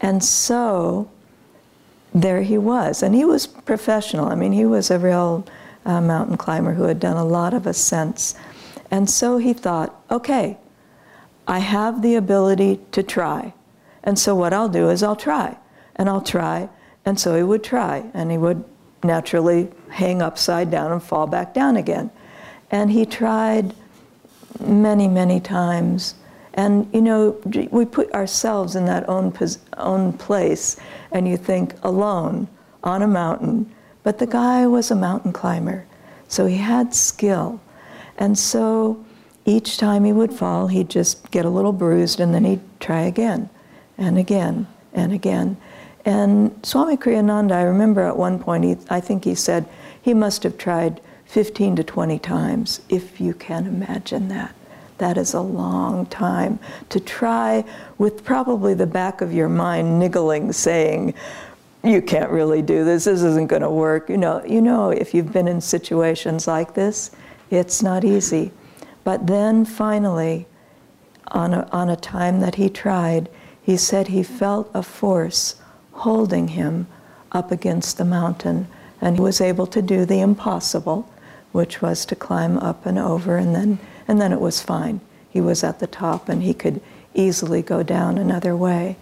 And 0.00 0.22
so 0.22 1.10
there 2.14 2.42
he 2.42 2.56
was, 2.56 3.02
and 3.02 3.14
he 3.14 3.24
was 3.24 3.48
professional. 3.48 4.28
I 4.28 4.36
mean, 4.36 4.52
he 4.52 4.64
was 4.64 4.90
a 4.92 4.98
real 4.98 5.44
uh, 5.84 6.00
mountain 6.00 6.36
climber 6.36 6.74
who 6.74 6.84
had 6.84 7.00
done 7.00 7.16
a 7.16 7.24
lot 7.24 7.52
of 7.52 7.66
ascents. 7.66 8.36
And 8.90 9.10
so 9.10 9.38
he 9.38 9.52
thought, 9.52 10.00
okay, 10.10 10.58
I 11.46 11.60
have 11.60 12.02
the 12.02 12.16
ability 12.16 12.80
to 12.92 13.02
try. 13.02 13.52
And 14.02 14.18
so 14.18 14.34
what 14.34 14.52
I'll 14.52 14.68
do 14.68 14.90
is 14.90 15.02
I'll 15.02 15.16
try, 15.16 15.56
and 15.96 16.08
I'll 16.08 16.20
try. 16.20 16.68
And 17.04 17.18
so 17.18 17.36
he 17.36 17.42
would 17.42 17.62
try, 17.62 18.04
and 18.14 18.30
he 18.30 18.38
would 18.38 18.64
naturally 19.02 19.68
hang 19.88 20.22
upside 20.22 20.70
down 20.70 20.92
and 20.92 21.02
fall 21.02 21.26
back 21.26 21.54
down 21.54 21.76
again. 21.76 22.10
And 22.70 22.90
he 22.90 23.06
tried 23.06 23.74
many, 24.60 25.08
many 25.08 25.40
times. 25.40 26.14
And 26.54 26.88
you 26.92 27.00
know, 27.00 27.40
we 27.70 27.84
put 27.84 28.10
ourselves 28.12 28.74
in 28.74 28.86
that 28.86 29.08
own, 29.08 29.32
own 29.76 30.12
place, 30.14 30.76
and 31.12 31.28
you 31.28 31.36
think 31.36 31.74
alone 31.82 32.48
on 32.82 33.02
a 33.02 33.08
mountain. 33.08 33.72
But 34.02 34.18
the 34.18 34.26
guy 34.26 34.66
was 34.66 34.90
a 34.90 34.96
mountain 34.96 35.32
climber, 35.32 35.84
so 36.28 36.46
he 36.46 36.56
had 36.56 36.94
skill. 36.94 37.60
And 38.16 38.38
so 38.38 39.04
each 39.46 39.78
time 39.78 40.04
he 40.04 40.12
would 40.12 40.32
fall, 40.32 40.66
he'd 40.66 40.90
just 40.90 41.30
get 41.30 41.44
a 41.44 41.50
little 41.50 41.72
bruised 41.72 42.20
and 42.20 42.34
then 42.34 42.44
he'd 42.44 42.60
try 42.80 43.02
again 43.02 43.48
and 43.96 44.18
again 44.18 44.66
and 44.92 45.12
again. 45.12 45.56
And 46.04 46.54
Swami 46.64 46.96
Kriyananda, 46.96 47.52
I 47.52 47.62
remember 47.62 48.02
at 48.02 48.16
one 48.16 48.38
point, 48.38 48.64
he, 48.64 48.76
I 48.90 49.00
think 49.00 49.24
he 49.24 49.34
said 49.34 49.66
he 50.02 50.14
must 50.14 50.42
have 50.42 50.58
tried 50.58 51.00
15 51.26 51.76
to 51.76 51.84
20 51.84 52.18
times, 52.18 52.80
if 52.88 53.20
you 53.20 53.34
can 53.34 53.66
imagine 53.66 54.28
that. 54.28 54.54
That 54.98 55.18
is 55.18 55.34
a 55.34 55.40
long 55.40 56.06
time 56.06 56.58
to 56.88 57.00
try 57.00 57.64
with 57.98 58.24
probably 58.24 58.74
the 58.74 58.86
back 58.86 59.20
of 59.20 59.32
your 59.32 59.48
mind 59.48 59.98
niggling, 59.98 60.52
saying, 60.52 61.14
you 61.84 62.02
can't 62.02 62.30
really 62.30 62.62
do 62.62 62.84
this, 62.84 63.04
this 63.04 63.22
isn't 63.22 63.48
going 63.48 63.62
to 63.62 63.70
work. 63.70 64.08
You 64.08 64.16
know, 64.16 64.44
you 64.44 64.60
know, 64.60 64.90
if 64.90 65.14
you've 65.14 65.32
been 65.32 65.48
in 65.48 65.60
situations 65.60 66.46
like 66.46 66.74
this, 66.74 67.10
it's 67.50 67.82
not 67.82 68.04
easy. 68.04 68.50
But 69.06 69.28
then 69.28 69.64
finally, 69.64 70.48
on 71.28 71.54
a, 71.54 71.68
on 71.70 71.88
a 71.88 71.94
time 71.94 72.40
that 72.40 72.56
he 72.56 72.68
tried, 72.68 73.28
he 73.62 73.76
said 73.76 74.08
he 74.08 74.24
felt 74.24 74.68
a 74.74 74.82
force 74.82 75.54
holding 75.92 76.48
him 76.48 76.88
up 77.30 77.52
against 77.52 77.98
the 77.98 78.04
mountain, 78.04 78.66
and 79.00 79.14
he 79.14 79.22
was 79.22 79.40
able 79.40 79.68
to 79.68 79.80
do 79.80 80.04
the 80.04 80.18
impossible, 80.18 81.08
which 81.52 81.80
was 81.80 82.04
to 82.06 82.16
climb 82.16 82.58
up 82.58 82.84
and 82.84 82.98
over, 82.98 83.36
and 83.36 83.54
then, 83.54 83.78
and 84.08 84.20
then 84.20 84.32
it 84.32 84.40
was 84.40 84.60
fine. 84.60 85.00
He 85.30 85.40
was 85.40 85.62
at 85.62 85.78
the 85.78 85.86
top 85.86 86.28
and 86.28 86.42
he 86.42 86.52
could 86.52 86.80
easily 87.14 87.62
go 87.62 87.84
down 87.84 88.18
another 88.18 88.56
way. 88.56 88.96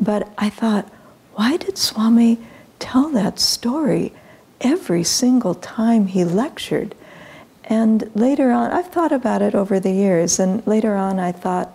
But 0.00 0.32
I 0.36 0.50
thought, 0.50 0.88
why 1.34 1.58
did 1.58 1.78
Swami 1.78 2.40
tell 2.80 3.08
that 3.10 3.38
story 3.38 4.14
every 4.60 5.04
single 5.04 5.54
time 5.54 6.08
he 6.08 6.24
lectured? 6.24 6.96
And 7.64 8.10
later 8.14 8.50
on, 8.50 8.70
I've 8.72 8.88
thought 8.88 9.12
about 9.12 9.42
it 9.42 9.54
over 9.54 9.80
the 9.80 9.92
years, 9.92 10.38
and 10.38 10.66
later 10.66 10.96
on 10.96 11.18
I 11.18 11.32
thought, 11.32 11.72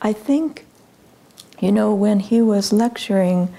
I 0.00 0.12
think, 0.12 0.66
you 1.60 1.70
know, 1.70 1.94
when 1.94 2.20
he 2.20 2.42
was 2.42 2.72
lecturing 2.72 3.54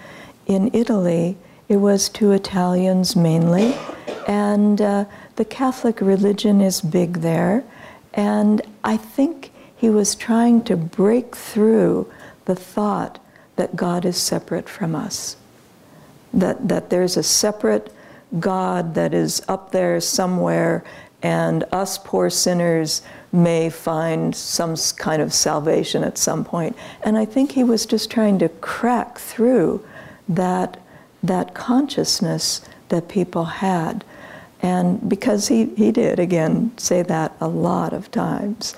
in 0.46 0.70
Italy, 0.74 1.38
it 1.70 1.78
was 1.78 2.10
to 2.10 2.32
Italians 2.32 3.16
mainly, 3.16 3.76
and 4.28 4.82
uh, 4.82 5.06
the 5.38 5.46
Catholic 5.46 6.02
religion 6.02 6.60
is 6.60 6.82
big 6.82 7.22
there, 7.22 7.64
and 8.14 8.62
I 8.84 8.98
think 8.98 9.52
he 9.76 9.90
was 9.90 10.16
trying 10.16 10.64
to 10.66 10.76
break 10.76 11.36
through 11.36 12.12
the 12.46 12.56
thought 12.56 13.20
that 13.56 13.76
God 13.76 14.04
is 14.04 14.18
separate 14.18 14.68
from 14.68 14.96
us, 14.96 15.38
that, 16.34 16.68
that 16.68 16.90
there's 16.90 17.16
a 17.16 17.24
separate 17.24 17.94
God 18.40 18.96
that 18.96 19.14
is 19.14 19.42
up 19.48 19.72
there 19.72 20.02
somewhere 20.02 20.84
and 21.24 21.64
us 21.72 21.98
poor 21.98 22.30
sinners 22.30 23.02
may 23.32 23.70
find 23.70 24.36
some 24.36 24.76
kind 24.98 25.22
of 25.22 25.34
salvation 25.34 26.04
at 26.04 26.18
some 26.18 26.44
point. 26.44 26.76
And 27.02 27.18
I 27.18 27.26
think 27.26 27.54
he 27.54 27.64
was 27.64 27.86
just 27.86 28.12
trying 28.12 28.38
to 28.40 28.50
crack 28.50 29.18
through 29.18 29.84
that, 30.28 30.80
that 31.24 31.56
consciousness 31.56 32.62
that 32.90 33.08
people 33.08 33.46
had. 33.46 34.04
And 34.62 35.10
because 35.10 35.48
he, 35.48 35.66
he 35.76 35.92
did, 35.92 36.20
again, 36.20 36.78
say 36.78 37.02
that 37.04 37.36
a 37.40 37.48
lot 37.48 37.94
of 37.94 38.12
times. 38.12 38.76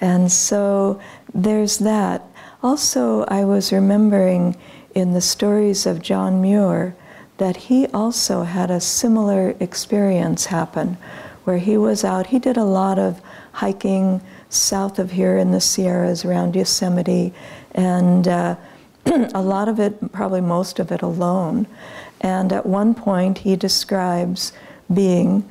And 0.00 0.30
so 0.30 1.00
there's 1.34 1.78
that. 1.78 2.22
Also, 2.62 3.24
I 3.24 3.44
was 3.44 3.72
remembering 3.72 4.56
in 4.94 5.12
the 5.12 5.20
stories 5.20 5.84
of 5.84 6.02
John 6.02 6.40
Muir 6.40 6.96
that 7.38 7.56
he 7.56 7.86
also 7.88 8.42
had 8.44 8.70
a 8.70 8.80
similar 8.80 9.54
experience 9.60 10.46
happen 10.46 10.96
where 11.48 11.56
he 11.56 11.78
was 11.78 12.04
out. 12.04 12.26
He 12.26 12.38
did 12.38 12.58
a 12.58 12.64
lot 12.64 12.98
of 12.98 13.22
hiking 13.52 14.20
south 14.50 14.98
of 14.98 15.12
here 15.12 15.38
in 15.38 15.50
the 15.50 15.62
Sierras 15.62 16.22
around 16.22 16.54
Yosemite, 16.54 17.32
and 17.72 18.28
uh, 18.28 18.56
a 19.06 19.40
lot 19.40 19.66
of 19.66 19.80
it, 19.80 20.12
probably 20.12 20.42
most 20.42 20.78
of 20.78 20.92
it, 20.92 21.00
alone. 21.00 21.66
And 22.20 22.52
at 22.52 22.66
one 22.66 22.94
point, 22.94 23.38
he 23.38 23.56
describes 23.56 24.52
being, 24.92 25.48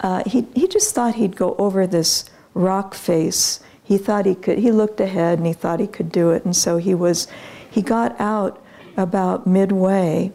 uh, 0.00 0.22
he, 0.26 0.46
he 0.54 0.68
just 0.68 0.94
thought 0.94 1.14
he'd 1.14 1.34
go 1.34 1.56
over 1.58 1.86
this 1.86 2.28
rock 2.52 2.92
face. 2.92 3.60
He 3.82 3.96
thought 3.96 4.26
he 4.26 4.34
could, 4.34 4.58
he 4.58 4.70
looked 4.70 5.00
ahead 5.00 5.38
and 5.38 5.46
he 5.46 5.54
thought 5.54 5.80
he 5.80 5.86
could 5.86 6.12
do 6.12 6.28
it. 6.28 6.44
And 6.44 6.54
so 6.54 6.76
he 6.76 6.94
was, 6.94 7.26
he 7.70 7.80
got 7.80 8.14
out 8.20 8.62
about 8.98 9.46
midway 9.46 10.30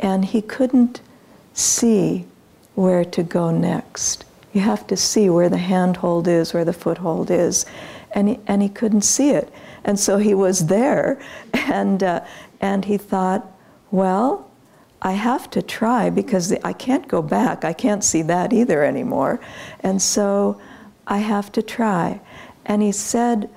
and 0.00 0.24
he 0.24 0.42
couldn't 0.42 1.00
see 1.54 2.26
where 2.80 3.04
to 3.04 3.22
go 3.22 3.50
next. 3.50 4.24
You 4.54 4.62
have 4.62 4.86
to 4.86 4.96
see 4.96 5.28
where 5.28 5.50
the 5.50 5.58
handhold 5.58 6.26
is, 6.26 6.54
where 6.54 6.64
the 6.64 6.72
foothold 6.72 7.30
is. 7.30 7.66
And 8.12 8.30
he, 8.30 8.40
and 8.46 8.62
he 8.62 8.70
couldn't 8.70 9.02
see 9.02 9.30
it. 9.30 9.52
And 9.84 10.00
so 10.00 10.16
he 10.16 10.32
was 10.32 10.66
there, 10.66 11.20
and, 11.54 12.02
uh, 12.02 12.24
and 12.60 12.86
he 12.86 12.96
thought, 12.96 13.46
well, 13.90 14.50
I 15.02 15.12
have 15.12 15.50
to 15.50 15.62
try 15.62 16.08
because 16.08 16.52
I 16.64 16.72
can't 16.72 17.06
go 17.06 17.20
back. 17.20 17.64
I 17.64 17.74
can't 17.74 18.02
see 18.02 18.22
that 18.22 18.52
either 18.52 18.82
anymore. 18.82 19.40
And 19.80 20.00
so 20.00 20.60
I 21.06 21.18
have 21.18 21.52
to 21.52 21.62
try. 21.62 22.20
And 22.64 22.82
he 22.82 22.92
said, 22.92 23.50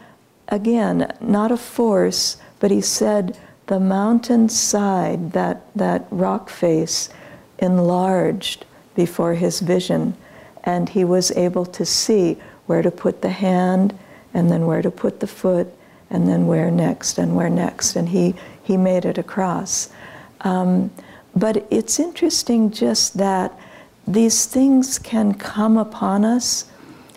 again, 0.49 1.15
not 1.21 1.51
a 1.51 1.57
force, 1.57 2.37
but 2.59 2.71
he 2.71 2.81
said, 2.81 3.37
the 3.67 3.79
mountain 3.79 4.49
side, 4.49 5.31
that, 5.31 5.65
that 5.75 6.07
rock 6.11 6.49
face, 6.49 7.09
enlarged 7.59 8.65
before 8.95 9.33
his 9.33 9.59
vision, 9.59 10.15
and 10.63 10.89
he 10.89 11.03
was 11.03 11.31
able 11.31 11.65
to 11.65 11.85
see 11.85 12.37
where 12.65 12.81
to 12.81 12.91
put 12.91 13.21
the 13.21 13.29
hand, 13.29 13.97
and 14.33 14.49
then 14.49 14.65
where 14.65 14.81
to 14.81 14.91
put 14.91 15.19
the 15.19 15.27
foot, 15.27 15.67
and 16.09 16.27
then 16.27 16.47
where 16.47 16.71
next, 16.71 17.17
and 17.17 17.35
where 17.35 17.49
next, 17.49 17.95
and 17.95 18.09
he, 18.09 18.35
he 18.63 18.77
made 18.77 19.05
it 19.05 19.17
across. 19.17 19.89
Um, 20.41 20.91
but 21.35 21.65
it's 21.71 21.99
interesting 21.99 22.71
just 22.71 23.17
that 23.17 23.57
these 24.07 24.45
things 24.45 24.99
can 24.99 25.33
come 25.33 25.77
upon 25.77 26.25
us 26.25 26.65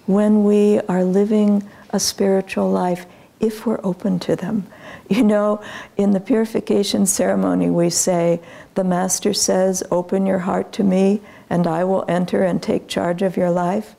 when 0.07 0.45
we 0.45 0.81
are 0.83 1.05
living 1.05 1.69
a 1.91 2.01
spiritual 2.01 2.71
life 2.71 3.07
if 3.41 3.67
we're 3.67 3.81
open 3.85 4.19
to 4.21 4.37
them. 4.37 4.67
You 5.09 5.23
know, 5.23 5.63
in 5.97 6.11
the 6.11 6.19
purification 6.19 7.07
ceremony, 7.07 7.71
we 7.71 7.91
say, 7.91 8.41
The 8.75 8.83
Master 8.83 9.33
says, 9.33 9.85
Open 9.93 10.27
your 10.27 10.41
heart 10.41 10.73
to 10.73 10.83
me, 10.83 11.21
and 11.49 11.67
I 11.67 11.85
will 11.85 12.05
enter 12.09 12.43
and 12.43 12.63
take 12.63 12.89
charge 12.89 13.23
of 13.23 13.37
your 13.37 13.51
life? 13.51 13.95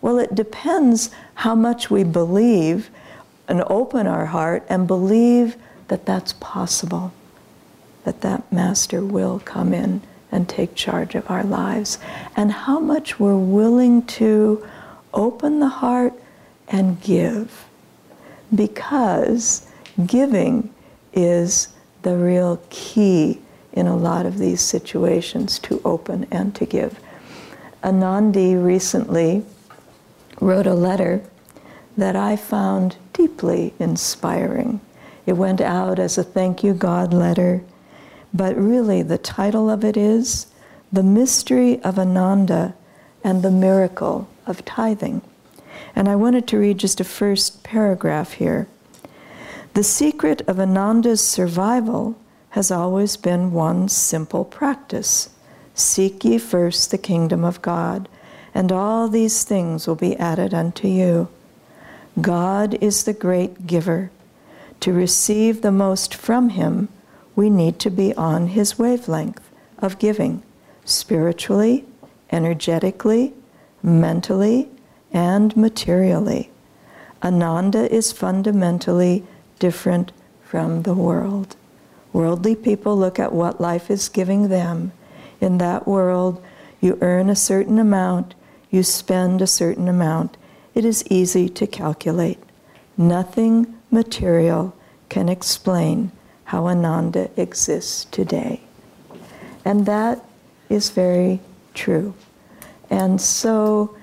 Well, 0.00 0.18
it 0.18 0.34
depends 0.34 1.10
how 1.34 1.54
much 1.54 1.90
we 1.90 2.04
believe 2.04 2.90
and 3.48 3.62
open 3.68 4.06
our 4.06 4.26
heart 4.26 4.64
and 4.68 4.86
believe 4.86 5.56
that 5.88 6.06
that's 6.06 6.32
possible, 6.34 7.12
that 8.04 8.20
that 8.22 8.50
master 8.52 9.04
will 9.04 9.40
come 9.40 9.72
in 9.72 10.00
and 10.30 10.48
take 10.48 10.74
charge 10.74 11.14
of 11.14 11.30
our 11.30 11.44
lives, 11.44 11.98
and 12.34 12.50
how 12.50 12.80
much 12.80 13.20
we're 13.20 13.36
willing 13.36 14.02
to 14.06 14.66
open 15.12 15.60
the 15.60 15.68
heart 15.68 16.14
and 16.68 17.00
give. 17.02 17.66
Because 18.54 19.66
giving 20.06 20.72
is 21.12 21.68
the 22.00 22.16
real 22.16 22.60
key 22.70 23.40
in 23.72 23.86
a 23.86 23.96
lot 23.96 24.26
of 24.26 24.38
these 24.38 24.60
situations 24.60 25.58
to 25.60 25.80
open 25.84 26.26
and 26.30 26.54
to 26.54 26.66
give. 26.66 26.98
Anandi 27.82 28.62
recently 28.62 29.44
wrote 30.40 30.66
a 30.66 30.74
letter 30.74 31.22
that 31.96 32.16
I 32.16 32.36
found 32.36 32.96
deeply 33.12 33.74
inspiring. 33.78 34.80
It 35.26 35.34
went 35.34 35.60
out 35.60 35.98
as 35.98 36.18
a 36.18 36.24
thank 36.24 36.64
you 36.64 36.74
God 36.74 37.12
letter, 37.12 37.62
but 38.32 38.56
really 38.56 39.02
the 39.02 39.18
title 39.18 39.68
of 39.68 39.84
it 39.84 39.96
is 39.96 40.46
The 40.92 41.02
Mystery 41.02 41.82
of 41.82 41.98
Ananda 41.98 42.74
and 43.22 43.42
the 43.42 43.50
Miracle 43.50 44.28
of 44.46 44.64
Tithing. 44.64 45.22
And 45.94 46.08
I 46.08 46.16
wanted 46.16 46.46
to 46.48 46.58
read 46.58 46.78
just 46.78 47.00
a 47.00 47.04
first 47.04 47.62
paragraph 47.62 48.32
here. 48.34 48.66
The 49.74 49.84
secret 49.84 50.42
of 50.42 50.58
Ananda's 50.58 51.20
survival 51.20 52.18
has 52.52 52.70
always 52.70 53.16
been 53.16 53.52
one 53.52 53.88
simple 53.88 54.44
practice 54.44 55.30
Seek 55.74 56.22
ye 56.22 56.36
first 56.38 56.90
the 56.90 56.98
kingdom 56.98 57.44
of 57.44 57.62
God, 57.62 58.08
and 58.54 58.70
all 58.70 59.08
these 59.08 59.42
things 59.42 59.86
will 59.86 59.96
be 59.96 60.16
added 60.16 60.52
unto 60.52 60.86
you. 60.86 61.28
God 62.20 62.74
is 62.82 63.04
the 63.04 63.14
great 63.14 63.66
giver. 63.66 64.10
To 64.80 64.92
receive 64.92 65.62
the 65.62 65.72
most 65.72 66.14
from 66.14 66.50
Him, 66.50 66.88
we 67.34 67.48
need 67.48 67.78
to 67.80 67.90
be 67.90 68.14
on 68.16 68.48
His 68.48 68.78
wavelength 68.78 69.48
of 69.78 69.98
giving, 69.98 70.42
spiritually, 70.84 71.86
energetically, 72.30 73.32
mentally, 73.82 74.68
and 75.10 75.56
materially. 75.56 76.50
Ananda 77.22 77.90
is 77.90 78.12
fundamentally 78.12 79.24
different 79.58 80.12
from 80.42 80.82
the 80.82 80.94
world. 80.94 81.56
Worldly 82.12 82.56
people 82.56 82.96
look 82.96 83.18
at 83.18 83.32
what 83.32 83.60
life 83.60 83.90
is 83.90 84.08
giving 84.08 84.48
them. 84.48 84.92
In 85.40 85.58
that 85.58 85.86
world, 85.86 86.42
you 86.80 86.98
earn 87.00 87.30
a 87.30 87.36
certain 87.36 87.78
amount, 87.78 88.34
you 88.70 88.82
spend 88.82 89.40
a 89.40 89.46
certain 89.46 89.88
amount. 89.88 90.36
It 90.74 90.84
is 90.84 91.04
easy 91.10 91.48
to 91.50 91.66
calculate. 91.66 92.38
Nothing 92.96 93.78
material 93.90 94.74
can 95.08 95.28
explain 95.28 96.12
how 96.44 96.66
Ananda 96.66 97.30
exists 97.40 98.04
today. 98.06 98.60
And 99.64 99.86
that 99.86 100.24
is 100.68 100.90
very 100.90 101.40
true. 101.74 102.14
And 102.90 103.20
so, 103.20 103.96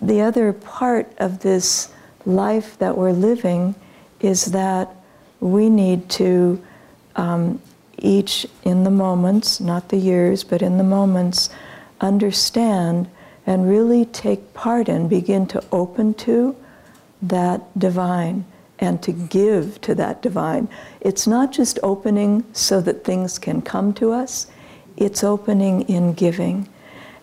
the 0.00 0.22
other 0.22 0.52
part 0.52 1.12
of 1.18 1.40
this 1.40 1.92
life 2.24 2.78
that 2.78 2.96
we're 2.96 3.12
living 3.12 3.74
is 4.20 4.46
that 4.46 4.94
we 5.40 5.68
need 5.68 6.08
to 6.10 6.62
um, 7.16 7.60
each 7.98 8.46
in 8.62 8.84
the 8.84 8.90
moments, 8.90 9.60
not 9.60 9.88
the 9.88 9.96
years, 9.96 10.44
but 10.44 10.62
in 10.62 10.78
the 10.78 10.84
moments, 10.84 11.50
understand 12.00 13.08
and 13.46 13.68
really 13.68 14.04
take 14.06 14.54
part 14.54 14.88
in, 14.88 15.08
begin 15.08 15.46
to 15.46 15.62
open 15.72 16.14
to 16.14 16.54
that 17.22 17.78
divine 17.78 18.44
and 18.78 19.02
to 19.02 19.12
give 19.12 19.80
to 19.82 19.94
that 19.94 20.22
divine. 20.22 20.68
It's 21.00 21.26
not 21.26 21.52
just 21.52 21.78
opening 21.82 22.44
so 22.52 22.80
that 22.80 23.04
things 23.04 23.38
can 23.38 23.60
come 23.60 23.92
to 23.94 24.12
us, 24.12 24.46
it's 24.96 25.22
opening 25.22 25.82
in 25.82 26.14
giving. 26.14 26.68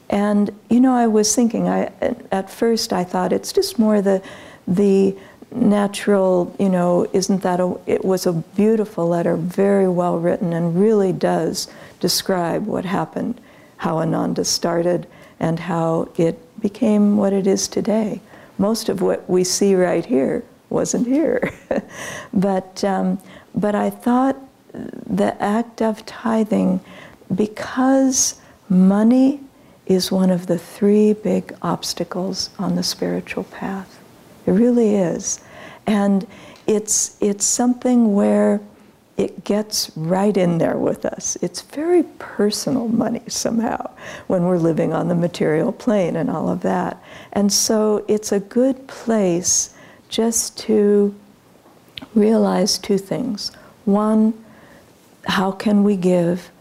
And 0.10 0.52
you 0.70 0.80
know, 0.80 0.94
I 0.94 1.08
was 1.08 1.36
thinking, 1.36 1.68
I 1.68 1.92
at 2.32 2.50
first 2.50 2.94
I 2.94 3.04
thought 3.04 3.34
it's 3.34 3.52
just 3.52 3.78
more 3.78 4.02
the 4.02 4.22
the 4.68 5.16
natural, 5.52 6.56
you 6.60 6.70
know, 6.70 7.08
isn't 7.14 7.42
that 7.42 7.60
a, 7.60 7.78
it 7.86 8.04
was 8.04 8.26
a 8.26 8.34
beautiful 8.34 9.08
letter, 9.08 9.36
very 9.36 9.88
well 9.88 10.20
written, 10.20 10.54
and 10.54 10.80
really 10.80 11.14
does 11.14 11.68
describe 12.00 12.66
what 12.66 12.86
happened, 12.86 13.40
how 13.78 13.98
Ananda 13.98 14.44
started, 14.44 15.08
and 15.40 15.60
how 15.60 16.10
it 16.18 16.38
became 16.62 17.18
what 17.18 17.34
it 17.34 17.48
is 17.48 17.68
today. 17.68 18.20
Most 18.58 18.90
of 18.90 19.02
what 19.02 19.30
we 19.30 19.44
see 19.44 19.76
right 19.76 20.06
here 20.06 20.44
wasn't 20.70 21.08
here. 21.08 21.54
but, 22.34 22.84
um, 22.84 23.20
but 23.56 23.76
I 23.76 23.90
thought 23.90 24.38
the 24.74 25.42
act 25.42 25.82
of 25.82 26.06
tithing, 26.06 26.80
because 27.34 28.40
money 28.70 29.40
is 29.86 30.12
one 30.12 30.30
of 30.30 30.48
the 30.48 30.58
three 30.58 31.14
big 31.14 31.56
obstacles 31.62 32.50
on 32.60 32.76
the 32.76 32.84
spiritual 32.84 33.46
path. 33.46 33.97
It 34.48 34.52
really 34.52 34.96
is. 34.96 35.40
And 35.86 36.26
it's, 36.66 37.16
it's 37.22 37.46
something 37.46 38.16
where 38.16 38.60
it 39.18 39.44
gets 39.44 39.92
right 39.96 40.36
in 40.36 40.58
there 40.60 40.78
with 40.78 41.06
us. 41.06 41.38
It's 41.42 41.62
very 41.62 42.04
personal 42.20 42.88
money 42.88 43.24
somehow 43.28 43.92
when 44.28 44.46
we're 44.46 44.60
living 44.60 44.94
on 44.94 45.08
the 45.08 45.16
material 45.16 45.72
plane 45.72 46.16
and 46.16 46.30
all 46.30 46.50
of 46.50 46.62
that. 46.62 47.02
And 47.34 47.52
so 47.52 48.06
it's 48.08 48.32
a 48.32 48.40
good 48.40 48.88
place 48.88 49.74
just 50.08 50.58
to 50.60 51.16
realize 52.14 52.78
two 52.78 52.98
things. 52.98 53.52
One, 53.86 54.34
how 55.26 55.52
can 55.52 55.84
we 55.84 55.96
give? 55.96 56.52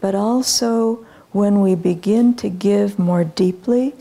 But 0.00 0.14
also, 0.14 1.06
when 1.32 1.60
we 1.60 1.74
begin 1.74 2.34
to 2.36 2.48
give 2.48 2.98
more 2.98 3.24
deeply, 3.24 3.94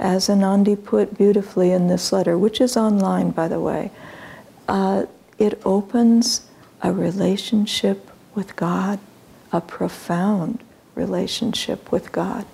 as 0.00 0.28
Anandi 0.28 0.82
put 0.82 1.16
beautifully 1.16 1.70
in 1.72 1.86
this 1.86 2.10
letter, 2.10 2.38
which 2.38 2.60
is 2.60 2.76
online, 2.76 3.30
by 3.30 3.46
the 3.46 3.60
way, 3.60 3.90
uh, 4.66 5.04
it 5.38 5.60
opens 5.64 6.46
a 6.82 6.90
relationship 6.90 8.10
with 8.34 8.56
God, 8.56 8.98
a 9.52 9.60
profound 9.60 10.64
relationship 10.94 11.92
with 11.92 12.12
God. 12.12 12.46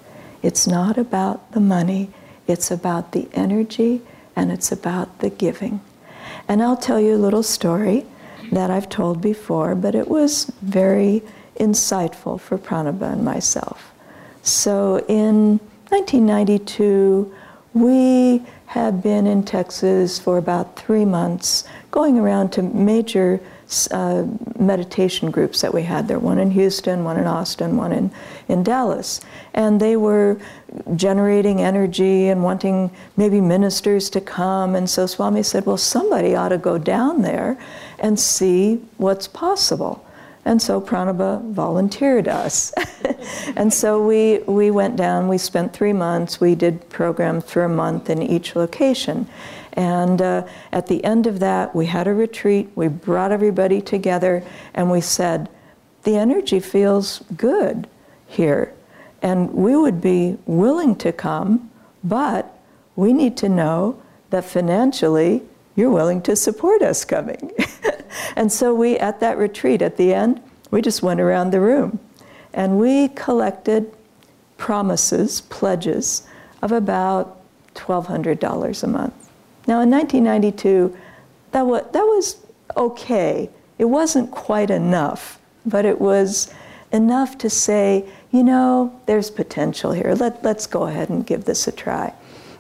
It's 0.43 0.67
not 0.67 0.99
about 0.99 1.53
the 1.53 1.61
money, 1.61 2.11
it's 2.49 2.71
about 2.71 3.13
the 3.13 3.29
energy 3.33 4.03
and 4.35 4.51
it's 4.51 4.73
about 4.73 5.21
the 5.21 5.31
giving. 5.31 5.81
And 6.49 6.63
I'll 6.63 6.77
tell 6.77 7.01
you 7.01 7.15
a 7.15 7.17
little 7.17 7.43
story 7.43 8.07
that 8.51 8.71
I've 8.71 8.89
told 8.89 9.21
before, 9.21 9.75
but 9.75 9.95
it 9.95 10.09
was 10.09 10.53
very 10.63 11.23
insightful 11.57 12.41
for 12.41 12.59
Pranaba 12.59 13.13
and 13.13 13.25
myself. 13.25 13.93
So 14.43 15.05
in 15.09 15.61
1992, 15.91 17.33
we 17.75 18.43
had 18.67 19.03
been 19.03 19.27
in 19.27 19.43
Texas 19.45 20.19
for 20.19 20.39
about 20.39 20.77
three 20.77 21.05
months, 21.05 21.65
going 21.91 22.19
around 22.19 22.51
to 22.53 22.63
major 22.63 23.41
uh, 23.91 24.25
meditation 24.59 25.31
groups 25.31 25.61
that 25.61 25.75
we 25.75 25.83
had 25.83 26.07
there 26.07 26.19
one 26.19 26.39
in 26.39 26.51
Houston, 26.53 27.05
one 27.05 27.17
in 27.17 27.27
Austin, 27.27 27.77
one 27.77 27.93
in, 27.93 28.11
in 28.49 28.63
Dallas. 28.63 29.21
And 29.55 29.81
they 29.81 29.97
were 29.97 30.41
generating 30.95 31.61
energy 31.61 32.29
and 32.29 32.45
wanting 32.45 32.91
maybe 33.17 33.41
ministers 33.41 34.09
to 34.11 34.21
come. 34.21 34.77
And 34.77 34.89
so 34.89 35.07
Swami 35.07 35.43
said, 35.43 35.67
Well, 35.67 35.77
somebody 35.77 36.35
ought 36.35 36.51
to 36.51 36.59
go 36.59 36.79
down 36.79 37.23
there 37.23 37.59
and 37.99 38.19
see 38.21 38.77
what's 38.99 39.27
possible. 39.27 40.06
And 40.47 40.63
so 40.63 40.81
Pranaba 40.81 41.43
volunteered 41.51 42.29
us. 42.29 42.73
and 43.57 43.75
so 43.75 44.07
we, 44.07 44.39
we 44.47 44.71
went 44.71 44.95
down, 44.95 45.27
we 45.27 45.39
spent 45.39 45.73
three 45.73 45.93
months, 45.93 46.41
we 46.41 46.55
did 46.55 46.89
programs 46.89 47.51
for 47.51 47.65
a 47.65 47.69
month 47.69 48.09
in 48.09 48.23
each 48.23 48.55
location. 48.55 49.27
And 49.73 50.23
uh, 50.23 50.47
at 50.71 50.87
the 50.87 51.03
end 51.05 51.27
of 51.27 51.41
that, 51.41 51.75
we 51.75 51.87
had 51.87 52.07
a 52.07 52.15
retreat, 52.15 52.69
we 52.77 52.87
brought 52.87 53.33
everybody 53.33 53.81
together, 53.83 54.45
and 54.73 54.89
we 54.89 55.01
said, 55.01 55.49
The 56.05 56.17
energy 56.17 56.61
feels 56.61 57.25
good 57.37 57.89
here. 58.29 58.73
And 59.23 59.53
we 59.53 59.75
would 59.75 60.01
be 60.01 60.39
willing 60.47 60.95
to 60.97 61.11
come, 61.11 61.73
but 62.05 62.57
we 62.95 63.13
need 63.13 63.37
to 63.39 63.49
know 63.49 64.01
that 64.31 64.45
financially 64.45 65.43
you're 65.75 65.91
willing 65.91 66.23
to 66.23 66.37
support 66.37 66.83
us 66.83 67.05
coming. 67.05 67.51
and 68.35 68.51
so 68.51 68.75
we, 68.75 68.99
at 68.99 69.21
that 69.21 69.39
retreat 69.39 69.83
at 69.83 69.97
the 69.97 70.15
end, 70.15 70.41
we 70.71 70.83
just 70.83 71.03
went 71.03 71.21
around 71.21 71.51
the 71.51 71.61
room 71.61 71.99
and 72.53 72.79
we 72.79 73.09
collected 73.09 73.93
promises, 74.57 75.43
pledges 75.43 76.27
of 76.63 76.73
about 76.73 77.39
$1,200 77.75 78.83
a 78.83 78.87
month. 78.87 79.15
Now, 79.67 79.81
in 79.81 79.91
1992, 79.91 80.97
that 81.53 81.67
was, 81.67 81.85
that 81.93 82.03
was 82.03 82.37
okay. 82.77 83.51
It 83.79 83.87
wasn't 83.87 84.31
quite 84.31 84.71
enough, 84.71 85.39
but 85.65 85.85
it 85.85 86.01
was 86.01 86.53
enough 86.93 87.37
to 87.39 87.51
say, 87.51 88.09
you 88.31 88.43
know, 88.43 88.99
there's 89.07 89.31
potential 89.31 89.93
here. 89.93 90.15
Let, 90.15 90.43
let's 90.43 90.67
go 90.67 90.85
ahead 90.85 91.11
and 91.11 91.27
give 91.27 91.45
this 91.45 91.67
a 91.67 91.73
try. 91.73 92.15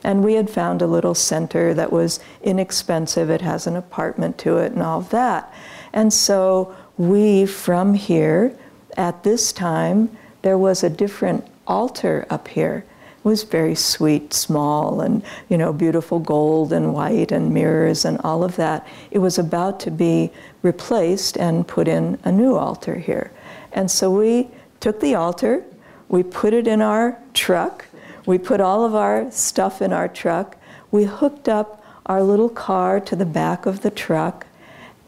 And 0.07 0.23
we 0.23 0.35
had 0.35 0.49
found 0.49 0.83
a 0.83 0.87
little 0.87 1.17
center 1.17 1.75
that 1.75 1.91
was 1.91 2.21
inexpensive. 2.41 3.29
It 3.29 3.41
has 3.41 3.67
an 3.67 3.75
apartment 3.75 4.39
to 4.39 4.59
it 4.59 4.71
and 4.71 4.81
all 4.81 5.01
of 5.01 5.11
that. 5.11 5.53
And 5.93 6.13
so 6.13 6.77
we, 6.97 7.45
from 7.45 7.95
here, 7.95 8.57
at 8.97 9.25
this 9.25 9.53
time, 9.53 10.17
there 10.43 10.57
was 10.57 10.85
a 10.85 10.89
different 10.89 11.45
altar 11.67 12.25
up 12.31 12.47
here. 12.47 12.85
It 13.19 13.25
was 13.25 13.43
very 13.43 13.75
sweet, 13.75 14.33
small, 14.33 15.01
and 15.01 15.25
you 15.49 15.59
know, 15.59 15.73
beautiful 15.73 16.21
gold 16.21 16.73
and 16.73 16.95
white 16.95 17.33
and 17.33 17.53
mirrors 17.53 18.05
and 18.05 18.21
all 18.21 18.45
of 18.45 18.55
that. 18.55 18.87
It 19.11 19.19
was 19.19 19.41
about 19.41 19.81
to 19.81 19.91
be 19.91 20.31
replaced 20.63 21.37
and 21.37 21.67
put 21.67 21.89
in 21.89 22.17
a 22.23 22.31
new 22.31 22.55
altar 22.55 22.95
here. 22.95 23.33
And 23.73 23.91
so 23.91 24.13
we 24.13 24.51
took 24.79 25.01
the 25.01 25.17
altar, 25.17 25.65
we 26.09 26.23
put 26.23 26.55
it 26.55 26.69
in 26.69 26.81
our 26.81 27.19
truck, 27.35 27.86
we 28.27 28.39
put 28.39 28.61
all 28.61 28.85
of 28.85 28.95
our 28.95 29.31
stuff 29.31 29.81
in 29.81 29.93
our 29.93 30.09
truck, 30.09 30.57
we 30.91 31.05
hooked 31.05 31.49
up 31.49 31.83
our 32.07 32.23
little 32.23 32.49
car 32.49 33.01
to 33.01 33.17
the 33.17 33.25
back 33.25 33.67
of 33.67 33.83
the 33.83 33.91
truck, 33.91 34.47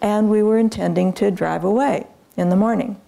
and 0.01 0.31
we 0.31 0.43
were 0.43 0.59
intending 0.59 1.13
to 1.13 1.31
drive 1.31 1.65
away 1.65 2.07
in 2.37 2.49
the 2.49 2.57
morning. 2.57 3.01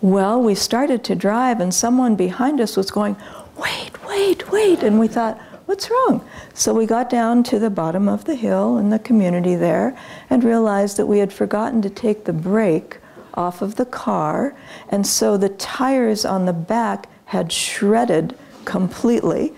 Well, 0.00 0.42
we 0.42 0.54
started 0.54 1.04
to 1.04 1.14
drive, 1.14 1.60
and 1.60 1.74
someone 1.74 2.16
behind 2.16 2.60
us 2.60 2.76
was 2.76 2.90
going, 2.90 3.16
Wait, 3.56 4.04
wait, 4.06 4.50
wait. 4.50 4.82
And 4.82 4.98
we 4.98 5.08
thought, 5.08 5.38
What's 5.66 5.88
wrong? 5.88 6.26
So 6.52 6.74
we 6.74 6.84
got 6.84 7.08
down 7.08 7.44
to 7.44 7.58
the 7.60 7.70
bottom 7.70 8.08
of 8.08 8.24
the 8.24 8.34
hill 8.34 8.76
in 8.78 8.90
the 8.90 8.98
community 8.98 9.54
there 9.54 9.96
and 10.28 10.42
realized 10.42 10.96
that 10.96 11.06
we 11.06 11.20
had 11.20 11.32
forgotten 11.32 11.80
to 11.82 11.90
take 11.90 12.24
the 12.24 12.32
brake 12.32 12.98
off 13.34 13.62
of 13.62 13.76
the 13.76 13.84
car, 13.84 14.56
and 14.88 15.06
so 15.06 15.36
the 15.36 15.48
tires 15.50 16.24
on 16.24 16.46
the 16.46 16.52
back 16.52 17.08
had 17.30 17.52
shredded 17.52 18.36
completely. 18.64 19.52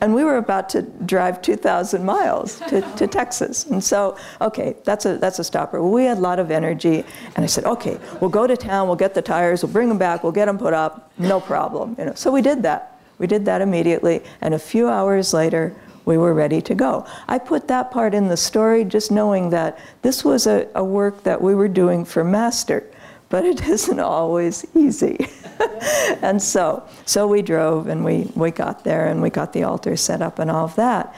And 0.00 0.12
we 0.12 0.24
were 0.24 0.38
about 0.38 0.68
to 0.70 0.82
drive 0.82 1.40
2,000 1.40 2.04
miles 2.04 2.58
to, 2.68 2.80
to 2.96 3.06
Texas. 3.06 3.64
And 3.66 3.82
so, 3.82 4.18
okay, 4.40 4.74
that's 4.82 5.06
a, 5.06 5.18
that's 5.18 5.38
a 5.38 5.44
stopper. 5.44 5.80
We 5.80 6.02
had 6.02 6.18
a 6.18 6.20
lot 6.20 6.40
of 6.40 6.50
energy. 6.50 7.04
And 7.36 7.44
I 7.44 7.46
said, 7.46 7.64
okay, 7.64 7.96
we'll 8.20 8.30
go 8.30 8.48
to 8.48 8.56
town, 8.56 8.88
we'll 8.88 8.96
get 8.96 9.14
the 9.14 9.22
tires, 9.22 9.62
we'll 9.62 9.72
bring 9.72 9.88
them 9.88 9.98
back, 9.98 10.24
we'll 10.24 10.32
get 10.32 10.46
them 10.46 10.58
put 10.58 10.74
up, 10.74 11.12
no 11.16 11.40
problem. 11.40 11.94
You 11.96 12.06
know, 12.06 12.14
so 12.14 12.32
we 12.32 12.42
did 12.42 12.60
that. 12.64 13.00
We 13.18 13.28
did 13.28 13.44
that 13.44 13.60
immediately. 13.60 14.24
And 14.40 14.54
a 14.54 14.58
few 14.58 14.88
hours 14.88 15.32
later, 15.32 15.76
we 16.04 16.18
were 16.18 16.34
ready 16.34 16.60
to 16.62 16.74
go. 16.74 17.06
I 17.28 17.38
put 17.38 17.68
that 17.68 17.92
part 17.92 18.14
in 18.14 18.26
the 18.26 18.36
story 18.36 18.82
just 18.84 19.12
knowing 19.12 19.50
that 19.50 19.78
this 20.02 20.24
was 20.24 20.48
a, 20.48 20.66
a 20.74 20.82
work 20.82 21.22
that 21.22 21.40
we 21.40 21.54
were 21.54 21.68
doing 21.68 22.04
for 22.04 22.24
Master, 22.24 22.82
but 23.28 23.44
it 23.44 23.62
isn't 23.68 24.00
always 24.00 24.66
easy. 24.74 25.28
and 26.22 26.40
so, 26.40 26.86
so 27.06 27.26
we 27.26 27.42
drove 27.42 27.88
and 27.88 28.04
we, 28.04 28.30
we 28.34 28.50
got 28.50 28.84
there 28.84 29.06
and 29.06 29.22
we 29.22 29.30
got 29.30 29.52
the 29.52 29.62
altar 29.64 29.96
set 29.96 30.22
up 30.22 30.38
and 30.38 30.50
all 30.50 30.64
of 30.64 30.76
that. 30.76 31.14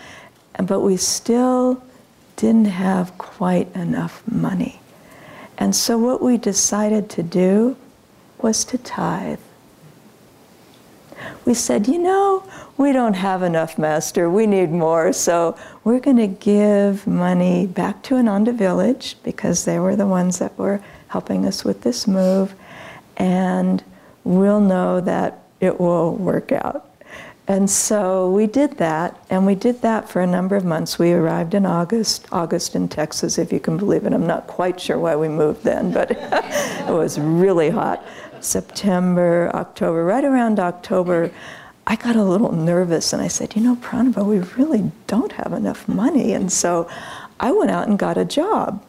But 0.63 0.81
we 0.81 0.97
still 0.97 1.83
didn't 2.37 2.67
have 2.67 3.17
quite 3.19 3.75
enough 3.75 4.23
money. 4.31 4.81
And 5.59 5.75
so 5.75 5.99
what 5.99 6.21
we 6.23 6.37
decided 6.37 7.09
to 7.11 7.23
do 7.23 7.77
was 8.39 8.65
to 8.67 8.79
tithe. 8.79 9.39
We 11.45 11.55
said, 11.55 11.87
you 11.87 11.99
know, 11.99 12.43
we 12.77 12.93
don't 12.93 13.15
have 13.15 13.43
enough, 13.43 13.79
Master. 13.79 14.29
We 14.29 14.47
need 14.47 14.71
more. 14.71 15.13
So 15.13 15.57
we're 15.85 16.01
going 16.01 16.17
to 16.17 16.27
give 16.27 17.07
money 17.07 17.67
back 17.67 18.03
to 18.05 18.17
Ananda 18.17 18.53
Village 18.53 19.17
because 19.23 19.65
they 19.65 19.79
were 19.79 19.97
the 19.97 20.07
ones 20.07 20.39
that 20.39 20.59
were 20.59 20.83
helping 21.09 21.47
us 21.47 21.65
with 21.65 21.83
this 21.83 22.07
move. 22.07 22.55
And 23.17 23.83
we'll 24.25 24.61
know 24.61 25.01
that 25.01 25.45
it 25.61 25.79
will 25.79 26.15
work 26.17 26.53
out. 26.53 26.91
And 27.47 27.69
so 27.69 28.31
we 28.31 28.47
did 28.47 28.79
that, 28.79 29.23
and 29.29 29.45
we 29.45 29.55
did 29.55 29.83
that 29.83 30.09
for 30.09 30.23
a 30.23 30.27
number 30.27 30.57
of 30.57 30.65
months. 30.65 30.99
We 30.99 31.13
arrived 31.13 31.53
in 31.53 31.67
August, 31.67 32.27
August 32.33 32.75
in 32.75 32.89
Texas, 32.89 33.37
if 33.37 33.53
you 33.53 33.61
can 33.61 33.77
believe 33.77 34.07
it. 34.07 34.15
I'm 34.15 34.27
not 34.27 34.47
quite 34.47 34.81
sure 34.81 34.99
why 34.99 35.15
we 35.15 35.29
moved 35.29 35.63
then, 35.63 35.93
but 35.93 36.11
it 36.13 36.93
was 36.93 37.19
really 37.19 37.69
hot. 37.69 38.03
September, 38.41 39.51
October, 39.55 40.05
right 40.05 40.25
around 40.25 40.59
October, 40.59 41.31
I 41.87 41.97
got 41.97 42.17
a 42.17 42.25
little 42.25 42.53
nervous 42.53 43.13
and 43.13 43.21
I 43.21 43.29
said, 43.29 43.55
You 43.57 43.63
know, 43.63 43.77
Pranava, 43.77 44.25
we 44.25 44.39
really 44.57 44.91
don't 45.07 45.33
have 45.33 45.53
enough 45.53 45.87
money. 45.87 46.33
And 46.33 46.51
so 46.51 46.89
I 47.41 47.53
went 47.53 47.71
out 47.71 47.89
and 47.89 47.99
got 47.99 48.17
a 48.17 48.25
job. 48.25 48.83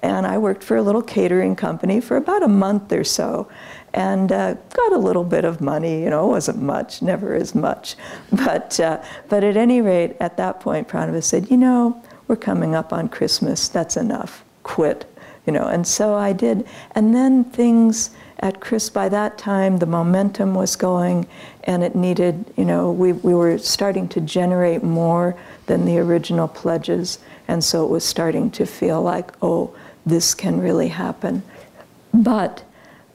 And 0.00 0.26
I 0.26 0.38
worked 0.38 0.62
for 0.62 0.76
a 0.76 0.82
little 0.82 1.02
catering 1.02 1.56
company 1.56 2.00
for 2.00 2.16
about 2.16 2.42
a 2.44 2.48
month 2.48 2.92
or 2.92 3.02
so 3.02 3.48
and 3.96 4.30
uh, 4.30 4.54
got 4.74 4.92
a 4.92 4.98
little 4.98 5.24
bit 5.24 5.44
of 5.44 5.62
money. 5.62 6.02
You 6.02 6.10
know, 6.10 6.26
it 6.26 6.28
wasn't 6.28 6.62
much, 6.62 7.02
never 7.02 7.34
as 7.34 7.54
much. 7.54 7.96
But, 8.30 8.78
uh, 8.78 9.02
but 9.28 9.42
at 9.42 9.56
any 9.56 9.80
rate, 9.80 10.16
at 10.20 10.36
that 10.36 10.60
point, 10.60 10.88
Pranava 10.88 11.22
said, 11.22 11.50
you 11.50 11.56
know, 11.56 12.00
we're 12.28 12.36
coming 12.36 12.74
up 12.74 12.92
on 12.92 13.08
Christmas. 13.08 13.68
That's 13.68 13.96
enough. 13.96 14.44
Quit. 14.62 15.10
You 15.46 15.52
know, 15.52 15.66
and 15.66 15.86
so 15.86 16.14
I 16.14 16.32
did. 16.32 16.66
And 16.94 17.14
then 17.14 17.44
things 17.44 18.10
at 18.40 18.60
Chris, 18.60 18.90
by 18.90 19.08
that 19.08 19.38
time, 19.38 19.78
the 19.78 19.86
momentum 19.86 20.54
was 20.54 20.76
going 20.76 21.26
and 21.64 21.82
it 21.82 21.94
needed, 21.94 22.44
you 22.56 22.64
know, 22.64 22.92
we, 22.92 23.12
we 23.12 23.34
were 23.34 23.56
starting 23.58 24.08
to 24.08 24.20
generate 24.20 24.82
more 24.82 25.34
than 25.66 25.86
the 25.86 25.98
original 25.98 26.46
pledges. 26.46 27.18
And 27.48 27.64
so 27.64 27.84
it 27.84 27.90
was 27.90 28.04
starting 28.04 28.50
to 28.52 28.66
feel 28.66 29.00
like, 29.00 29.32
oh, 29.40 29.74
this 30.04 30.34
can 30.34 30.60
really 30.60 30.88
happen. 30.88 31.42
But 32.12 32.62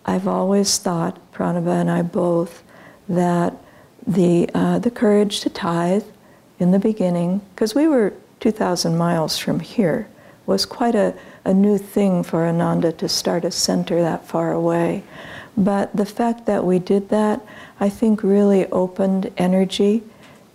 I've 0.05 0.27
always 0.27 0.77
thought, 0.77 1.19
Pranava 1.31 1.79
and 1.79 1.89
I 1.89 2.01
both, 2.01 2.63
that 3.07 3.53
the, 4.05 4.49
uh, 4.53 4.79
the 4.79 4.91
courage 4.91 5.41
to 5.41 5.49
tithe 5.49 6.05
in 6.59 6.71
the 6.71 6.79
beginning, 6.79 7.41
because 7.53 7.75
we 7.75 7.87
were 7.87 8.13
2,000 8.39 8.97
miles 8.97 9.37
from 9.37 9.59
here, 9.59 10.07
was 10.45 10.65
quite 10.65 10.95
a, 10.95 11.13
a 11.45 11.53
new 11.53 11.77
thing 11.77 12.23
for 12.23 12.45
Ananda 12.45 12.91
to 12.93 13.07
start 13.07 13.45
a 13.45 13.51
center 13.51 14.01
that 14.01 14.25
far 14.25 14.51
away. 14.51 15.03
But 15.55 15.95
the 15.95 16.05
fact 16.05 16.45
that 16.45 16.63
we 16.63 16.79
did 16.79 17.09
that, 17.09 17.41
I 17.79 17.89
think, 17.89 18.23
really 18.23 18.65
opened 18.67 19.31
energy 19.37 20.03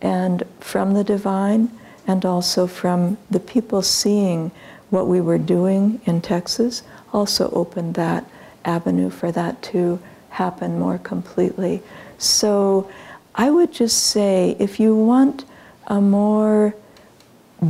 and 0.01 0.43
from 0.61 0.95
the 0.95 1.05
divine 1.05 1.71
and 2.07 2.25
also 2.25 2.67
from 2.67 3.19
the 3.31 3.41
people 3.41 3.83
seeing 3.83 4.51
what 4.91 5.07
we 5.07 5.21
were 5.21 5.39
doing 5.39 6.01
in 6.05 6.21
Texas 6.21 6.83
also 7.13 7.51
opened 7.51 7.95
that 7.95 8.25
avenue 8.67 9.09
for 9.09 9.33
that 9.33 9.63
to 9.63 10.01
happen 10.31 10.79
more 10.79 10.99
completely. 10.99 11.83
So 12.19 12.91
I 13.35 13.51
would 13.51 13.73
just 13.73 13.99
say 14.09 14.57
if 14.59 14.79
you 14.79 14.95
want 14.95 15.45
a 15.87 16.01
more 16.01 16.75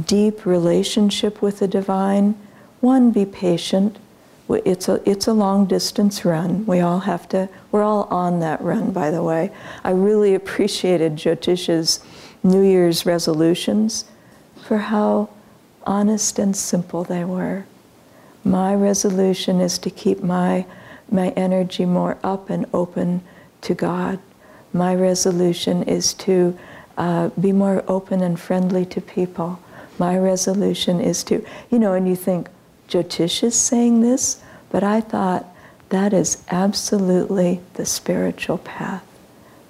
deep 0.07 0.45
relationship 0.47 1.43
with 1.43 1.61
the 1.61 1.69
divine, 1.69 2.35
one, 2.81 3.11
be 3.11 3.25
patient. 3.25 3.99
It's 4.49 4.89
a, 4.89 5.01
it's 5.09 5.27
a 5.27 5.33
long 5.33 5.67
distance 5.67 6.25
run. 6.25 6.67
We 6.67 6.81
all 6.81 7.01
have 7.01 7.29
to, 7.31 7.49
we're 7.73 7.83
all 7.83 8.05
on 8.05 8.41
that 8.41 8.61
run, 8.61 8.93
by 8.93 9.11
the 9.11 9.23
way. 9.23 9.51
I 9.85 9.91
really 9.91 10.35
appreciated 10.41 11.17
Jyotish's 11.17 12.01
New 12.43 12.63
Year's 12.63 13.05
resolutions 13.05 14.05
for 14.63 14.79
how 14.79 15.31
honest 15.85 16.39
and 16.39 16.57
simple 16.57 17.05
they 17.05 17.25
were. 17.25 17.65
My 18.45 18.75
resolution 18.75 19.61
is 19.61 19.79
to 19.79 19.91
keep 19.91 20.23
my 20.23 20.67
my 21.11 21.31
energy 21.31 21.85
more 21.85 22.19
up 22.23 22.51
and 22.51 22.67
open 22.73 23.23
to 23.63 23.75
God. 23.75 24.19
My 24.73 24.95
resolution 24.95 25.83
is 25.83 26.15
to 26.15 26.59
uh, 26.97 27.29
be 27.41 27.53
more 27.53 27.85
open 27.89 28.23
and 28.23 28.39
friendly 28.39 28.85
to 28.87 29.01
people. 29.01 29.61
My 29.99 30.19
resolution 30.19 31.01
is 31.01 31.25
to, 31.25 31.45
you 31.71 31.79
know, 31.79 31.93
and 31.93 32.09
you 32.09 32.17
think, 32.17 32.49
Jyotish 32.89 33.43
is 33.43 33.55
saying 33.55 34.01
this, 34.01 34.43
but 34.71 34.85
I 34.85 35.01
thought 35.01 35.47
that 35.89 36.13
is 36.13 36.45
absolutely 36.51 37.61
the 37.75 37.87
spiritual 37.87 38.59
path. 38.59 39.05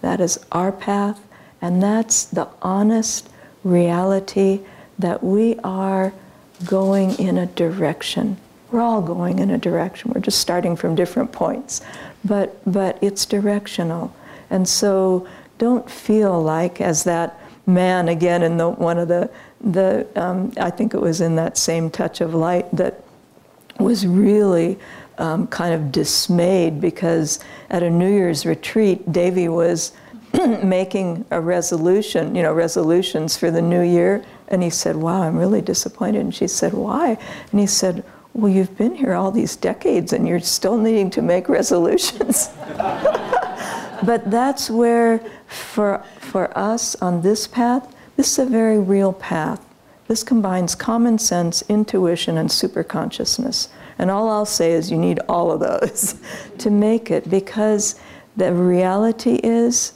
That 0.03 0.20
is 0.20 0.38
our 0.53 0.72
path, 0.72 1.20
and 1.61 1.83
that's 1.83 2.25
the 2.25 2.49
honest 2.62 3.29
reality 3.64 4.61
that 4.99 5.22
we 5.22 5.59
are 5.64 6.12
going 6.64 7.18
in 7.18 7.37
a 7.37 7.46
direction 7.46 8.38
we're 8.70 8.81
all 8.81 9.02
going 9.02 9.38
in 9.38 9.50
a 9.50 9.59
direction. 9.59 10.12
We're 10.14 10.20
just 10.20 10.40
starting 10.40 10.76
from 10.76 10.94
different 10.94 11.33
points. 11.33 11.83
But, 12.24 12.61
but 12.70 12.98
it's 13.00 13.24
directional. 13.24 14.14
And 14.50 14.68
so 14.68 15.26
don't 15.59 15.88
feel 15.88 16.42
like, 16.42 16.81
as 16.81 17.05
that 17.05 17.40
man 17.66 18.09
again 18.09 18.42
in 18.42 18.57
the, 18.57 18.68
one 18.68 18.98
of 18.98 19.09
the, 19.09 19.31
the 19.61 20.07
um, 20.16 20.52
I 20.59 20.70
think 20.70 20.94
it 20.94 21.00
was 21.00 21.20
in 21.20 21.37
that 21.37 21.57
same 21.57 21.90
touch 21.90 22.20
of 22.20 22.35
light 22.35 22.70
that 22.72 23.02
was 23.79 24.07
really 24.07 24.79
um, 25.18 25.46
kind 25.46 25.74
of 25.74 25.92
dismayed 25.92 26.81
because 26.81 27.40
at 27.70 27.83
a 27.83 27.90
New 27.90 28.11
Year's 28.11 28.44
retreat, 28.46 29.11
Devi 29.12 29.48
was 29.48 29.92
making 30.62 31.24
a 31.31 31.40
resolution, 31.40 32.35
you 32.35 32.42
know, 32.42 32.52
resolutions 32.52 33.37
for 33.37 33.50
the 33.50 33.62
new 33.62 33.83
year. 33.83 34.24
And 34.48 34.62
he 34.62 34.70
said, 34.70 34.96
Wow, 34.96 35.22
I'm 35.22 35.37
really 35.37 35.61
disappointed. 35.61 36.20
And 36.20 36.35
she 36.35 36.46
said, 36.46 36.72
Why? 36.72 37.18
And 37.50 37.61
he 37.61 37.66
said, 37.66 38.05
well, 38.37 38.53
you've 38.53 38.77
been 38.77 38.94
here 38.94 39.14
all 39.14 39.31
these 39.31 39.57
decades 39.57 40.12
and 40.12 40.29
you're 40.29 40.40
still 40.40 40.77
needing 40.77 41.09
to 41.11 41.22
make 41.22 41.49
resolutions. 41.49 42.51
but 44.05 44.22
that's 44.27 44.68
where, 44.68 45.20
for, 45.46 46.05
for 46.20 46.57
us 46.57 46.94
on 46.96 47.22
this 47.22 47.46
path, 47.46 47.94
This 48.16 48.33
is 48.33 48.38
a 48.38 48.46
very 48.46 48.79
real 48.79 49.12
path. 49.12 49.64
This 50.07 50.22
combines 50.22 50.75
common 50.75 51.18
sense, 51.18 51.62
intuition, 51.68 52.37
and 52.37 52.51
superconsciousness. 52.51 53.68
And 53.99 54.11
all 54.11 54.29
I'll 54.29 54.46
say 54.46 54.72
is 54.72 54.90
you 54.90 54.99
need 54.99 55.18
all 55.29 55.51
of 55.51 55.61
those 55.61 56.16
to 56.59 56.70
make 56.70 57.11
it 57.11 57.29
because 57.31 57.99
the 58.37 58.53
reality 58.53 59.40
is 59.42 59.94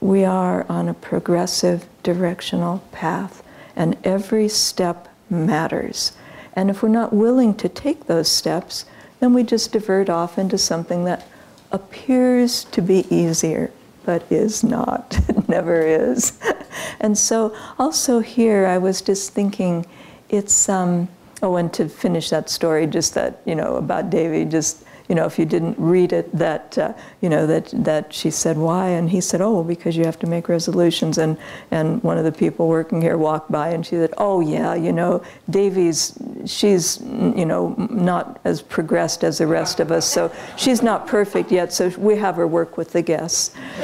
we 0.00 0.24
are 0.24 0.66
on 0.68 0.88
a 0.88 0.94
progressive 0.94 1.86
directional 2.02 2.82
path, 2.92 3.42
and 3.76 3.96
every 4.04 4.48
step 4.48 5.08
matters. 5.30 6.12
And 6.54 6.70
if 6.70 6.82
we're 6.82 6.88
not 6.88 7.12
willing 7.12 7.54
to 7.54 7.68
take 7.68 8.06
those 8.06 8.28
steps, 8.28 8.84
then 9.20 9.34
we 9.34 9.42
just 9.42 9.72
divert 9.72 10.10
off 10.10 10.38
into 10.38 10.58
something 10.58 11.04
that 11.04 11.26
appears 11.70 12.64
to 12.64 12.82
be 12.82 13.06
easier, 13.14 13.70
but 14.04 14.30
is 14.30 14.62
not. 14.62 15.18
it 15.28 15.48
never 15.48 15.80
is. 15.80 16.38
and 17.00 17.16
so, 17.16 17.56
also 17.78 18.20
here, 18.20 18.66
I 18.66 18.78
was 18.78 19.00
just 19.00 19.32
thinking 19.32 19.86
it's, 20.28 20.68
um, 20.68 21.08
oh, 21.42 21.56
and 21.56 21.72
to 21.74 21.88
finish 21.88 22.30
that 22.30 22.50
story, 22.50 22.86
just 22.86 23.14
that, 23.14 23.40
you 23.44 23.54
know, 23.54 23.76
about 23.76 24.10
Devi, 24.10 24.44
just 24.44 24.81
you 25.12 25.16
know, 25.16 25.26
if 25.26 25.38
you 25.38 25.44
didn't 25.44 25.78
read 25.78 26.10
it, 26.14 26.32
that, 26.34 26.78
uh, 26.78 26.94
you 27.20 27.28
know, 27.28 27.46
that, 27.46 27.68
that 27.74 28.14
she 28.14 28.30
said, 28.30 28.56
why? 28.56 28.88
And 28.88 29.10
he 29.10 29.20
said, 29.20 29.42
oh, 29.42 29.62
because 29.62 29.94
you 29.94 30.06
have 30.06 30.18
to 30.20 30.26
make 30.26 30.48
resolutions. 30.48 31.18
And, 31.18 31.36
and 31.70 32.02
one 32.02 32.16
of 32.16 32.24
the 32.24 32.32
people 32.32 32.66
working 32.66 33.02
here 33.02 33.18
walked 33.18 33.52
by 33.52 33.68
and 33.68 33.84
she 33.84 33.96
said, 33.96 34.14
oh, 34.16 34.40
yeah, 34.40 34.74
you 34.74 34.90
know, 34.90 35.22
Devi's, 35.50 36.16
she's, 36.46 36.98
you 37.02 37.44
know, 37.44 37.74
not 37.90 38.40
as 38.44 38.62
progressed 38.62 39.22
as 39.22 39.36
the 39.36 39.46
rest 39.46 39.80
of 39.80 39.92
us, 39.92 40.06
so 40.06 40.32
she's 40.56 40.82
not 40.82 41.06
perfect 41.06 41.52
yet, 41.52 41.74
so 41.74 41.90
we 41.98 42.16
have 42.16 42.36
her 42.36 42.46
work 42.46 42.78
with 42.78 42.92
the 42.92 43.02
guests. 43.02 43.54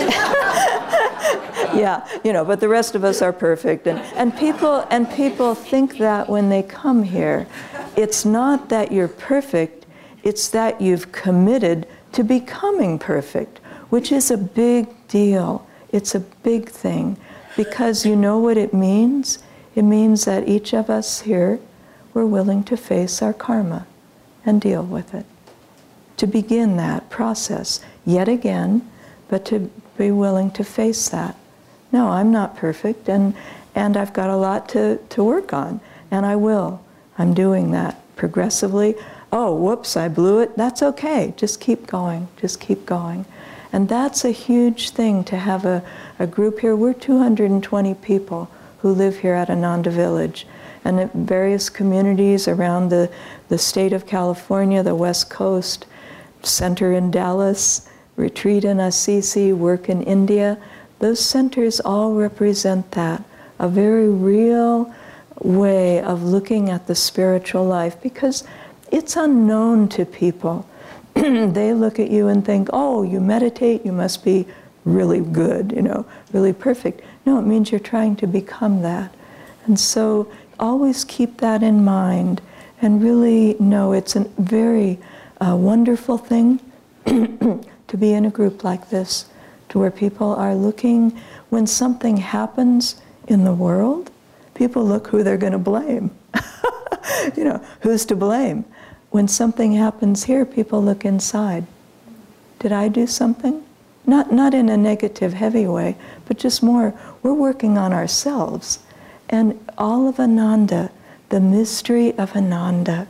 yeah, 1.77 2.09
you 2.25 2.33
know, 2.33 2.43
but 2.43 2.59
the 2.59 2.69
rest 2.69 2.95
of 2.95 3.05
us 3.05 3.21
are 3.21 3.35
perfect. 3.35 3.87
And, 3.87 3.99
and, 4.17 4.35
people, 4.35 4.87
and 4.89 5.11
people 5.11 5.55
think 5.55 5.99
that 5.99 6.31
when 6.31 6.49
they 6.49 6.63
come 6.63 7.03
here. 7.03 7.47
It's 7.99 8.25
not 8.25 8.69
that 8.69 8.93
you're 8.93 9.09
perfect, 9.09 9.78
it's 10.29 10.49
that 10.49 10.79
you've 10.79 11.11
committed 11.11 11.89
to 12.13 12.23
becoming 12.23 12.99
perfect, 12.99 13.61
which 13.89 14.13
is 14.13 14.31
a 14.31 14.37
big 14.37 14.87
deal. 15.09 15.67
It's 15.91 16.15
a 16.15 16.21
big 16.21 16.69
thing 16.69 17.17
because 17.57 18.05
you 18.05 18.15
know 18.15 18.39
what 18.39 18.59
it 18.59 18.75
means? 18.75 19.39
It 19.75 19.85
means 19.85 20.27
that 20.27 20.47
each 20.47 20.75
of 20.75 20.91
us 20.91 21.23
here, 21.23 21.59
we're 22.13 22.27
willing 22.27 22.63
to 22.65 22.77
face 22.77 23.23
our 23.23 23.33
karma 23.33 23.87
and 24.45 24.61
deal 24.61 24.85
with 24.85 25.15
it. 25.15 25.25
To 26.19 26.27
begin 26.27 26.77
that 26.77 27.09
process 27.09 27.81
yet 28.05 28.29
again, 28.29 28.87
but 29.29 29.47
to 29.47 29.71
be 29.97 30.11
willing 30.11 30.51
to 30.53 30.63
face 30.63 31.09
that. 31.09 31.37
No, 31.91 32.09
I'm 32.09 32.31
not 32.31 32.55
perfect 32.55 33.09
and, 33.09 33.35
and 33.75 33.97
I've 33.97 34.13
got 34.13 34.29
a 34.29 34.37
lot 34.37 34.69
to, 34.71 34.99
to 35.09 35.25
work 35.25 35.55
on, 35.55 35.81
and 36.11 36.27
I 36.27 36.37
will. 36.37 36.83
I'm 37.17 37.33
doing 37.33 37.71
that 37.71 38.03
progressively 38.15 38.95
oh, 39.33 39.55
whoops, 39.55 39.97
I 39.97 40.09
blew 40.09 40.41
it, 40.41 40.57
that's 40.57 40.83
okay. 40.83 41.35
Just 41.37 41.61
keep 41.61 41.87
going, 41.87 42.29
just 42.41 42.61
keep 42.61 42.87
going. 42.87 43.25
And 43.73 43.89
that's 43.89 44.25
a 44.25 44.31
huge 44.31 44.91
thing 44.91 45.25
to 45.25 45.37
have 45.37 45.65
a, 45.65 45.83
a 46.19 46.27
group 46.27 46.61
here. 46.61 46.75
We're 46.75 46.95
220 46.95 47.95
people 47.95 48.51
who 48.81 48.93
live 48.93 49.19
here 49.19 49.35
at 49.35 49.51
Ananda 49.51 49.91
Village. 49.91 50.47
And 50.85 51.13
various 51.13 51.69
communities 51.69 52.49
around 52.49 52.89
the, 52.89 53.11
the 53.49 53.59
state 53.59 53.93
of 53.93 54.07
California, 54.07 54.83
the 54.83 54.95
West 54.95 55.29
Coast, 55.29 55.85
center 56.43 56.93
in 56.93 57.11
Dallas, 57.11 57.89
retreat 58.17 58.65
in 58.65 58.81
Assisi, 58.81 59.53
work 59.53 59.89
in 59.89 60.03
India. 60.03 60.57
Those 61.01 61.21
centers 61.21 61.81
all 61.81 62.15
represent 62.15 62.93
that 62.93 63.23
a 63.59 63.69
very 63.69 64.09
real 64.09 64.93
way 65.43 66.01
of 66.01 66.23
looking 66.23 66.71
at 66.71 66.87
the 66.87 66.95
spiritual 66.95 67.65
life 67.65 68.01
because 68.03 68.45
it's 68.91 69.17
unknown 69.17 69.89
to 69.91 70.05
people. 70.05 70.69
they 71.15 71.73
look 71.73 71.99
at 71.99 72.11
you 72.11 72.29
and 72.29 72.45
think, 72.45 72.69
oh, 72.73 73.03
you 73.03 73.21
meditate, 73.21 73.85
you 73.85 73.93
must 73.93 74.25
be 74.25 74.47
really 74.85 75.21
good, 75.21 75.73
you 75.73 75.83
know, 75.83 76.07
really 76.33 76.53
perfect. 76.53 77.03
No, 77.27 77.39
it 77.39 77.43
means 77.43 77.71
you're 77.71 77.81
trying 77.81 78.17
to 78.17 78.27
become 78.27 78.83
that. 78.83 79.15
And 79.67 79.79
so 79.79 80.31
always 80.59 81.05
keep 81.05 81.39
that 81.39 81.63
in 81.63 81.85
mind 81.85 82.41
and 82.81 83.03
really 83.03 83.57
know 83.59 83.93
it's 83.93 84.17
a 84.17 84.21
very 84.39 84.99
uh, 85.41 85.57
wonderful 85.57 86.19
thing 86.19 86.61
to 87.07 87.97
be 87.99 88.13
in 88.13 88.25
a 88.25 88.31
group 88.31 88.65
like 88.65 88.91
this, 88.91 89.27
to 89.69 89.79
where 89.79 89.91
people 89.91 90.35
are 90.35 90.55
looking 90.55 91.11
when 91.51 91.67
something 91.67 92.17
happens 92.19 93.01
in 93.27 93.45
the 93.45 93.53
world, 93.53 94.11
people 94.55 94.85
look 94.85 95.09
who 95.09 95.23
they're 95.23 95.37
going 95.37 95.53
to 95.53 95.59
blame. 95.59 96.11
you 97.37 97.45
know, 97.45 97.63
who's 97.81 98.05
to 98.07 98.17
blame? 98.17 98.65
When 99.11 99.29
something 99.29 99.73
happens 99.73 100.25
here, 100.25 100.45
people 100.45 100.83
look 100.83 101.05
inside. 101.05 101.67
Did 102.59 102.73
I 102.73 102.89
do 102.89 103.07
something? 103.07 103.65
Not, 104.07 104.33
not 104.33 104.55
in 104.55 104.69
a 104.69 104.77
negative, 104.77 105.35
heavy 105.35 105.67
way, 105.67 105.97
but 106.27 106.39
just 106.39 106.63
more, 106.63 106.95
we're 107.23 107.35
working 107.35 107.77
on 107.77 107.93
ourselves. 107.93 108.81
And 109.29 109.59
all 109.77 110.09
of 110.09 110.19
Ananda, 110.19 110.91
the 111.29 111.41
mystery 111.41 112.17
of 112.17 112.35
Ananda, 112.35 113.07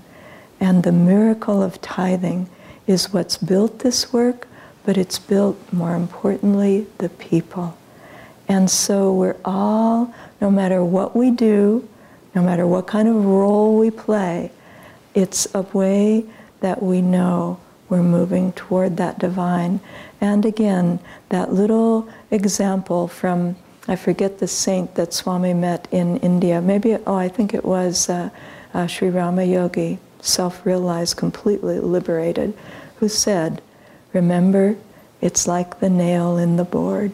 and 0.61 0.83
the 0.83 0.93
miracle 0.93 1.63
of 1.63 1.81
tithing 1.81 2.49
is 2.87 3.13
what's 3.13 3.37
built 3.37 3.81
this 3.81 4.13
work, 4.13 4.49
but 4.85 4.97
it's 4.97 5.19
built, 5.19 5.57
more 5.73 5.95
importantly, 5.95 6.87
the 6.99 7.09
people. 7.09 7.77
And 8.49 8.71
so 8.71 9.13
we're 9.13 9.37
all, 9.45 10.13
no 10.41 10.51
matter 10.51 10.83
what 10.83 11.15
we 11.15 11.31
do, 11.31 11.89
no 12.35 12.43
matter 12.43 12.67
what 12.67 12.87
kind 12.87 13.07
of 13.07 13.25
role 13.25 13.79
we 13.79 13.91
play, 13.91 14.51
it's 15.15 15.53
a 15.55 15.63
way 15.63 16.25
that 16.61 16.83
we 16.83 17.01
know 17.01 17.61
we're 17.89 18.03
moving 18.03 18.53
toward 18.53 18.97
that 18.99 19.19
divine. 19.19 19.81
And 20.21 20.45
again, 20.45 21.01
that 21.31 21.53
little 21.53 22.09
example 22.31 23.09
from, 23.09 23.57
I 23.87 23.97
forget 23.97 24.39
the 24.39 24.49
saint 24.49 24.95
that 24.97 25.15
Swami 25.15 25.55
met 25.55 25.89
in 25.91 26.19
India. 26.19 26.61
Maybe, 26.61 26.95
oh, 26.95 27.15
I 27.15 27.29
think 27.29 27.55
it 27.55 27.65
was 27.65 28.09
uh, 28.09 28.31
uh, 28.75 28.87
Sri 28.87 29.09
Rama 29.09 29.45
Yogi, 29.45 29.99
self 30.21 30.67
realized, 30.67 31.17
completely 31.17 31.79
liberated, 31.81 32.57
who 32.97 33.09
said, 33.09 33.63
Remember, 34.13 34.77
it's 35.21 35.47
like 35.47 35.81
the 35.81 35.91
nail 35.91 36.37
in 36.37 36.57
the 36.57 36.65
board. 36.65 37.13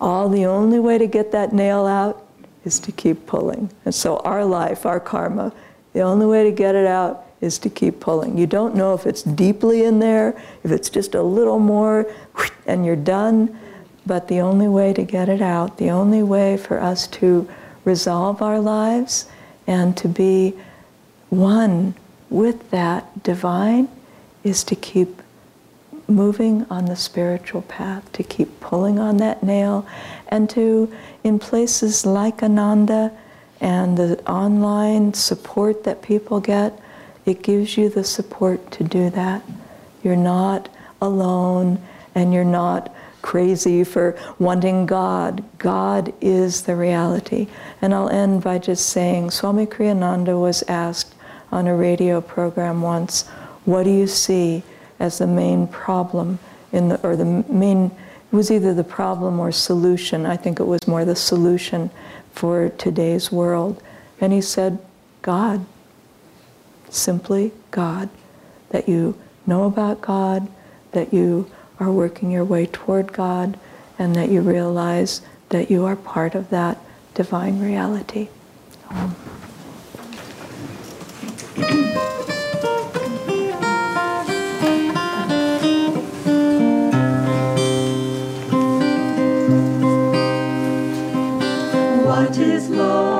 All 0.00 0.28
the 0.28 0.44
only 0.46 0.78
way 0.78 0.98
to 0.98 1.06
get 1.06 1.32
that 1.32 1.52
nail 1.52 1.86
out 1.86 2.24
is 2.64 2.78
to 2.80 2.92
keep 2.92 3.26
pulling. 3.26 3.70
And 3.84 3.94
so 3.94 4.18
our 4.18 4.44
life, 4.44 4.84
our 4.84 5.00
karma, 5.00 5.52
the 5.96 6.02
only 6.02 6.26
way 6.26 6.44
to 6.44 6.52
get 6.52 6.74
it 6.74 6.86
out 6.86 7.24
is 7.40 7.58
to 7.58 7.70
keep 7.70 8.00
pulling. 8.00 8.36
You 8.36 8.46
don't 8.46 8.74
know 8.74 8.92
if 8.92 9.06
it's 9.06 9.22
deeply 9.22 9.84
in 9.84 9.98
there, 9.98 10.38
if 10.62 10.70
it's 10.70 10.90
just 10.90 11.14
a 11.14 11.22
little 11.22 11.58
more, 11.58 12.06
and 12.66 12.84
you're 12.84 12.96
done. 12.96 13.58
But 14.04 14.28
the 14.28 14.40
only 14.40 14.68
way 14.68 14.92
to 14.92 15.02
get 15.02 15.30
it 15.30 15.40
out, 15.40 15.78
the 15.78 15.88
only 15.88 16.22
way 16.22 16.58
for 16.58 16.78
us 16.78 17.06
to 17.06 17.48
resolve 17.86 18.42
our 18.42 18.60
lives 18.60 19.24
and 19.66 19.96
to 19.96 20.06
be 20.06 20.52
one 21.30 21.94
with 22.28 22.70
that 22.72 23.22
divine 23.22 23.88
is 24.44 24.62
to 24.64 24.76
keep 24.76 25.22
moving 26.06 26.66
on 26.68 26.84
the 26.84 26.96
spiritual 26.96 27.62
path, 27.62 28.12
to 28.12 28.22
keep 28.22 28.60
pulling 28.60 28.98
on 28.98 29.16
that 29.16 29.42
nail, 29.42 29.86
and 30.28 30.50
to, 30.50 30.92
in 31.24 31.38
places 31.38 32.04
like 32.04 32.42
Ananda, 32.42 33.12
and 33.60 33.96
the 33.96 34.22
online 34.30 35.14
support 35.14 35.84
that 35.84 36.02
people 36.02 36.40
get, 36.40 36.78
it 37.24 37.42
gives 37.42 37.76
you 37.76 37.88
the 37.88 38.04
support 38.04 38.70
to 38.72 38.84
do 38.84 39.10
that. 39.10 39.42
You're 40.02 40.16
not 40.16 40.68
alone 41.00 41.82
and 42.14 42.32
you're 42.32 42.44
not 42.44 42.94
crazy 43.22 43.82
for 43.82 44.16
wanting 44.38 44.86
God. 44.86 45.42
God 45.58 46.14
is 46.20 46.62
the 46.62 46.76
reality. 46.76 47.48
And 47.82 47.92
I'll 47.92 48.08
end 48.08 48.42
by 48.42 48.58
just 48.58 48.88
saying 48.90 49.32
Swami 49.32 49.66
Kriyananda 49.66 50.40
was 50.40 50.62
asked 50.68 51.14
on 51.50 51.66
a 51.66 51.74
radio 51.74 52.20
program 52.20 52.82
once, 52.82 53.26
What 53.64 53.82
do 53.82 53.90
you 53.90 54.06
see 54.06 54.62
as 54.98 55.18
the 55.18 55.26
main 55.26 55.66
problem 55.66 56.38
in 56.72 56.88
the, 56.88 57.06
or 57.06 57.16
the 57.16 57.24
main, 57.24 57.86
it 57.86 58.36
was 58.36 58.50
either 58.50 58.74
the 58.74 58.84
problem 58.84 59.40
or 59.40 59.52
solution. 59.52 60.26
I 60.26 60.36
think 60.36 60.60
it 60.60 60.64
was 60.64 60.86
more 60.86 61.04
the 61.04 61.16
solution 61.16 61.90
for 62.36 62.68
today's 62.68 63.32
world. 63.32 63.82
And 64.20 64.32
he 64.32 64.40
said, 64.40 64.78
God. 65.22 65.64
Simply 66.90 67.52
God. 67.70 68.08
That 68.70 68.88
you 68.88 69.18
know 69.46 69.64
about 69.64 70.00
God, 70.00 70.48
that 70.92 71.12
you 71.12 71.50
are 71.80 71.90
working 71.90 72.30
your 72.30 72.44
way 72.44 72.66
toward 72.66 73.12
God, 73.12 73.58
and 73.98 74.14
that 74.14 74.28
you 74.28 74.40
realize 74.40 75.22
that 75.48 75.70
you 75.70 75.84
are 75.86 75.96
part 75.96 76.34
of 76.34 76.50
that 76.50 76.78
divine 77.14 77.60
reality. 77.60 78.28
Um. 78.90 79.16
heart 92.16 92.38
is 92.38 92.70
low. 92.70 93.15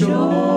Joy 0.00 0.49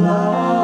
love 0.00 0.57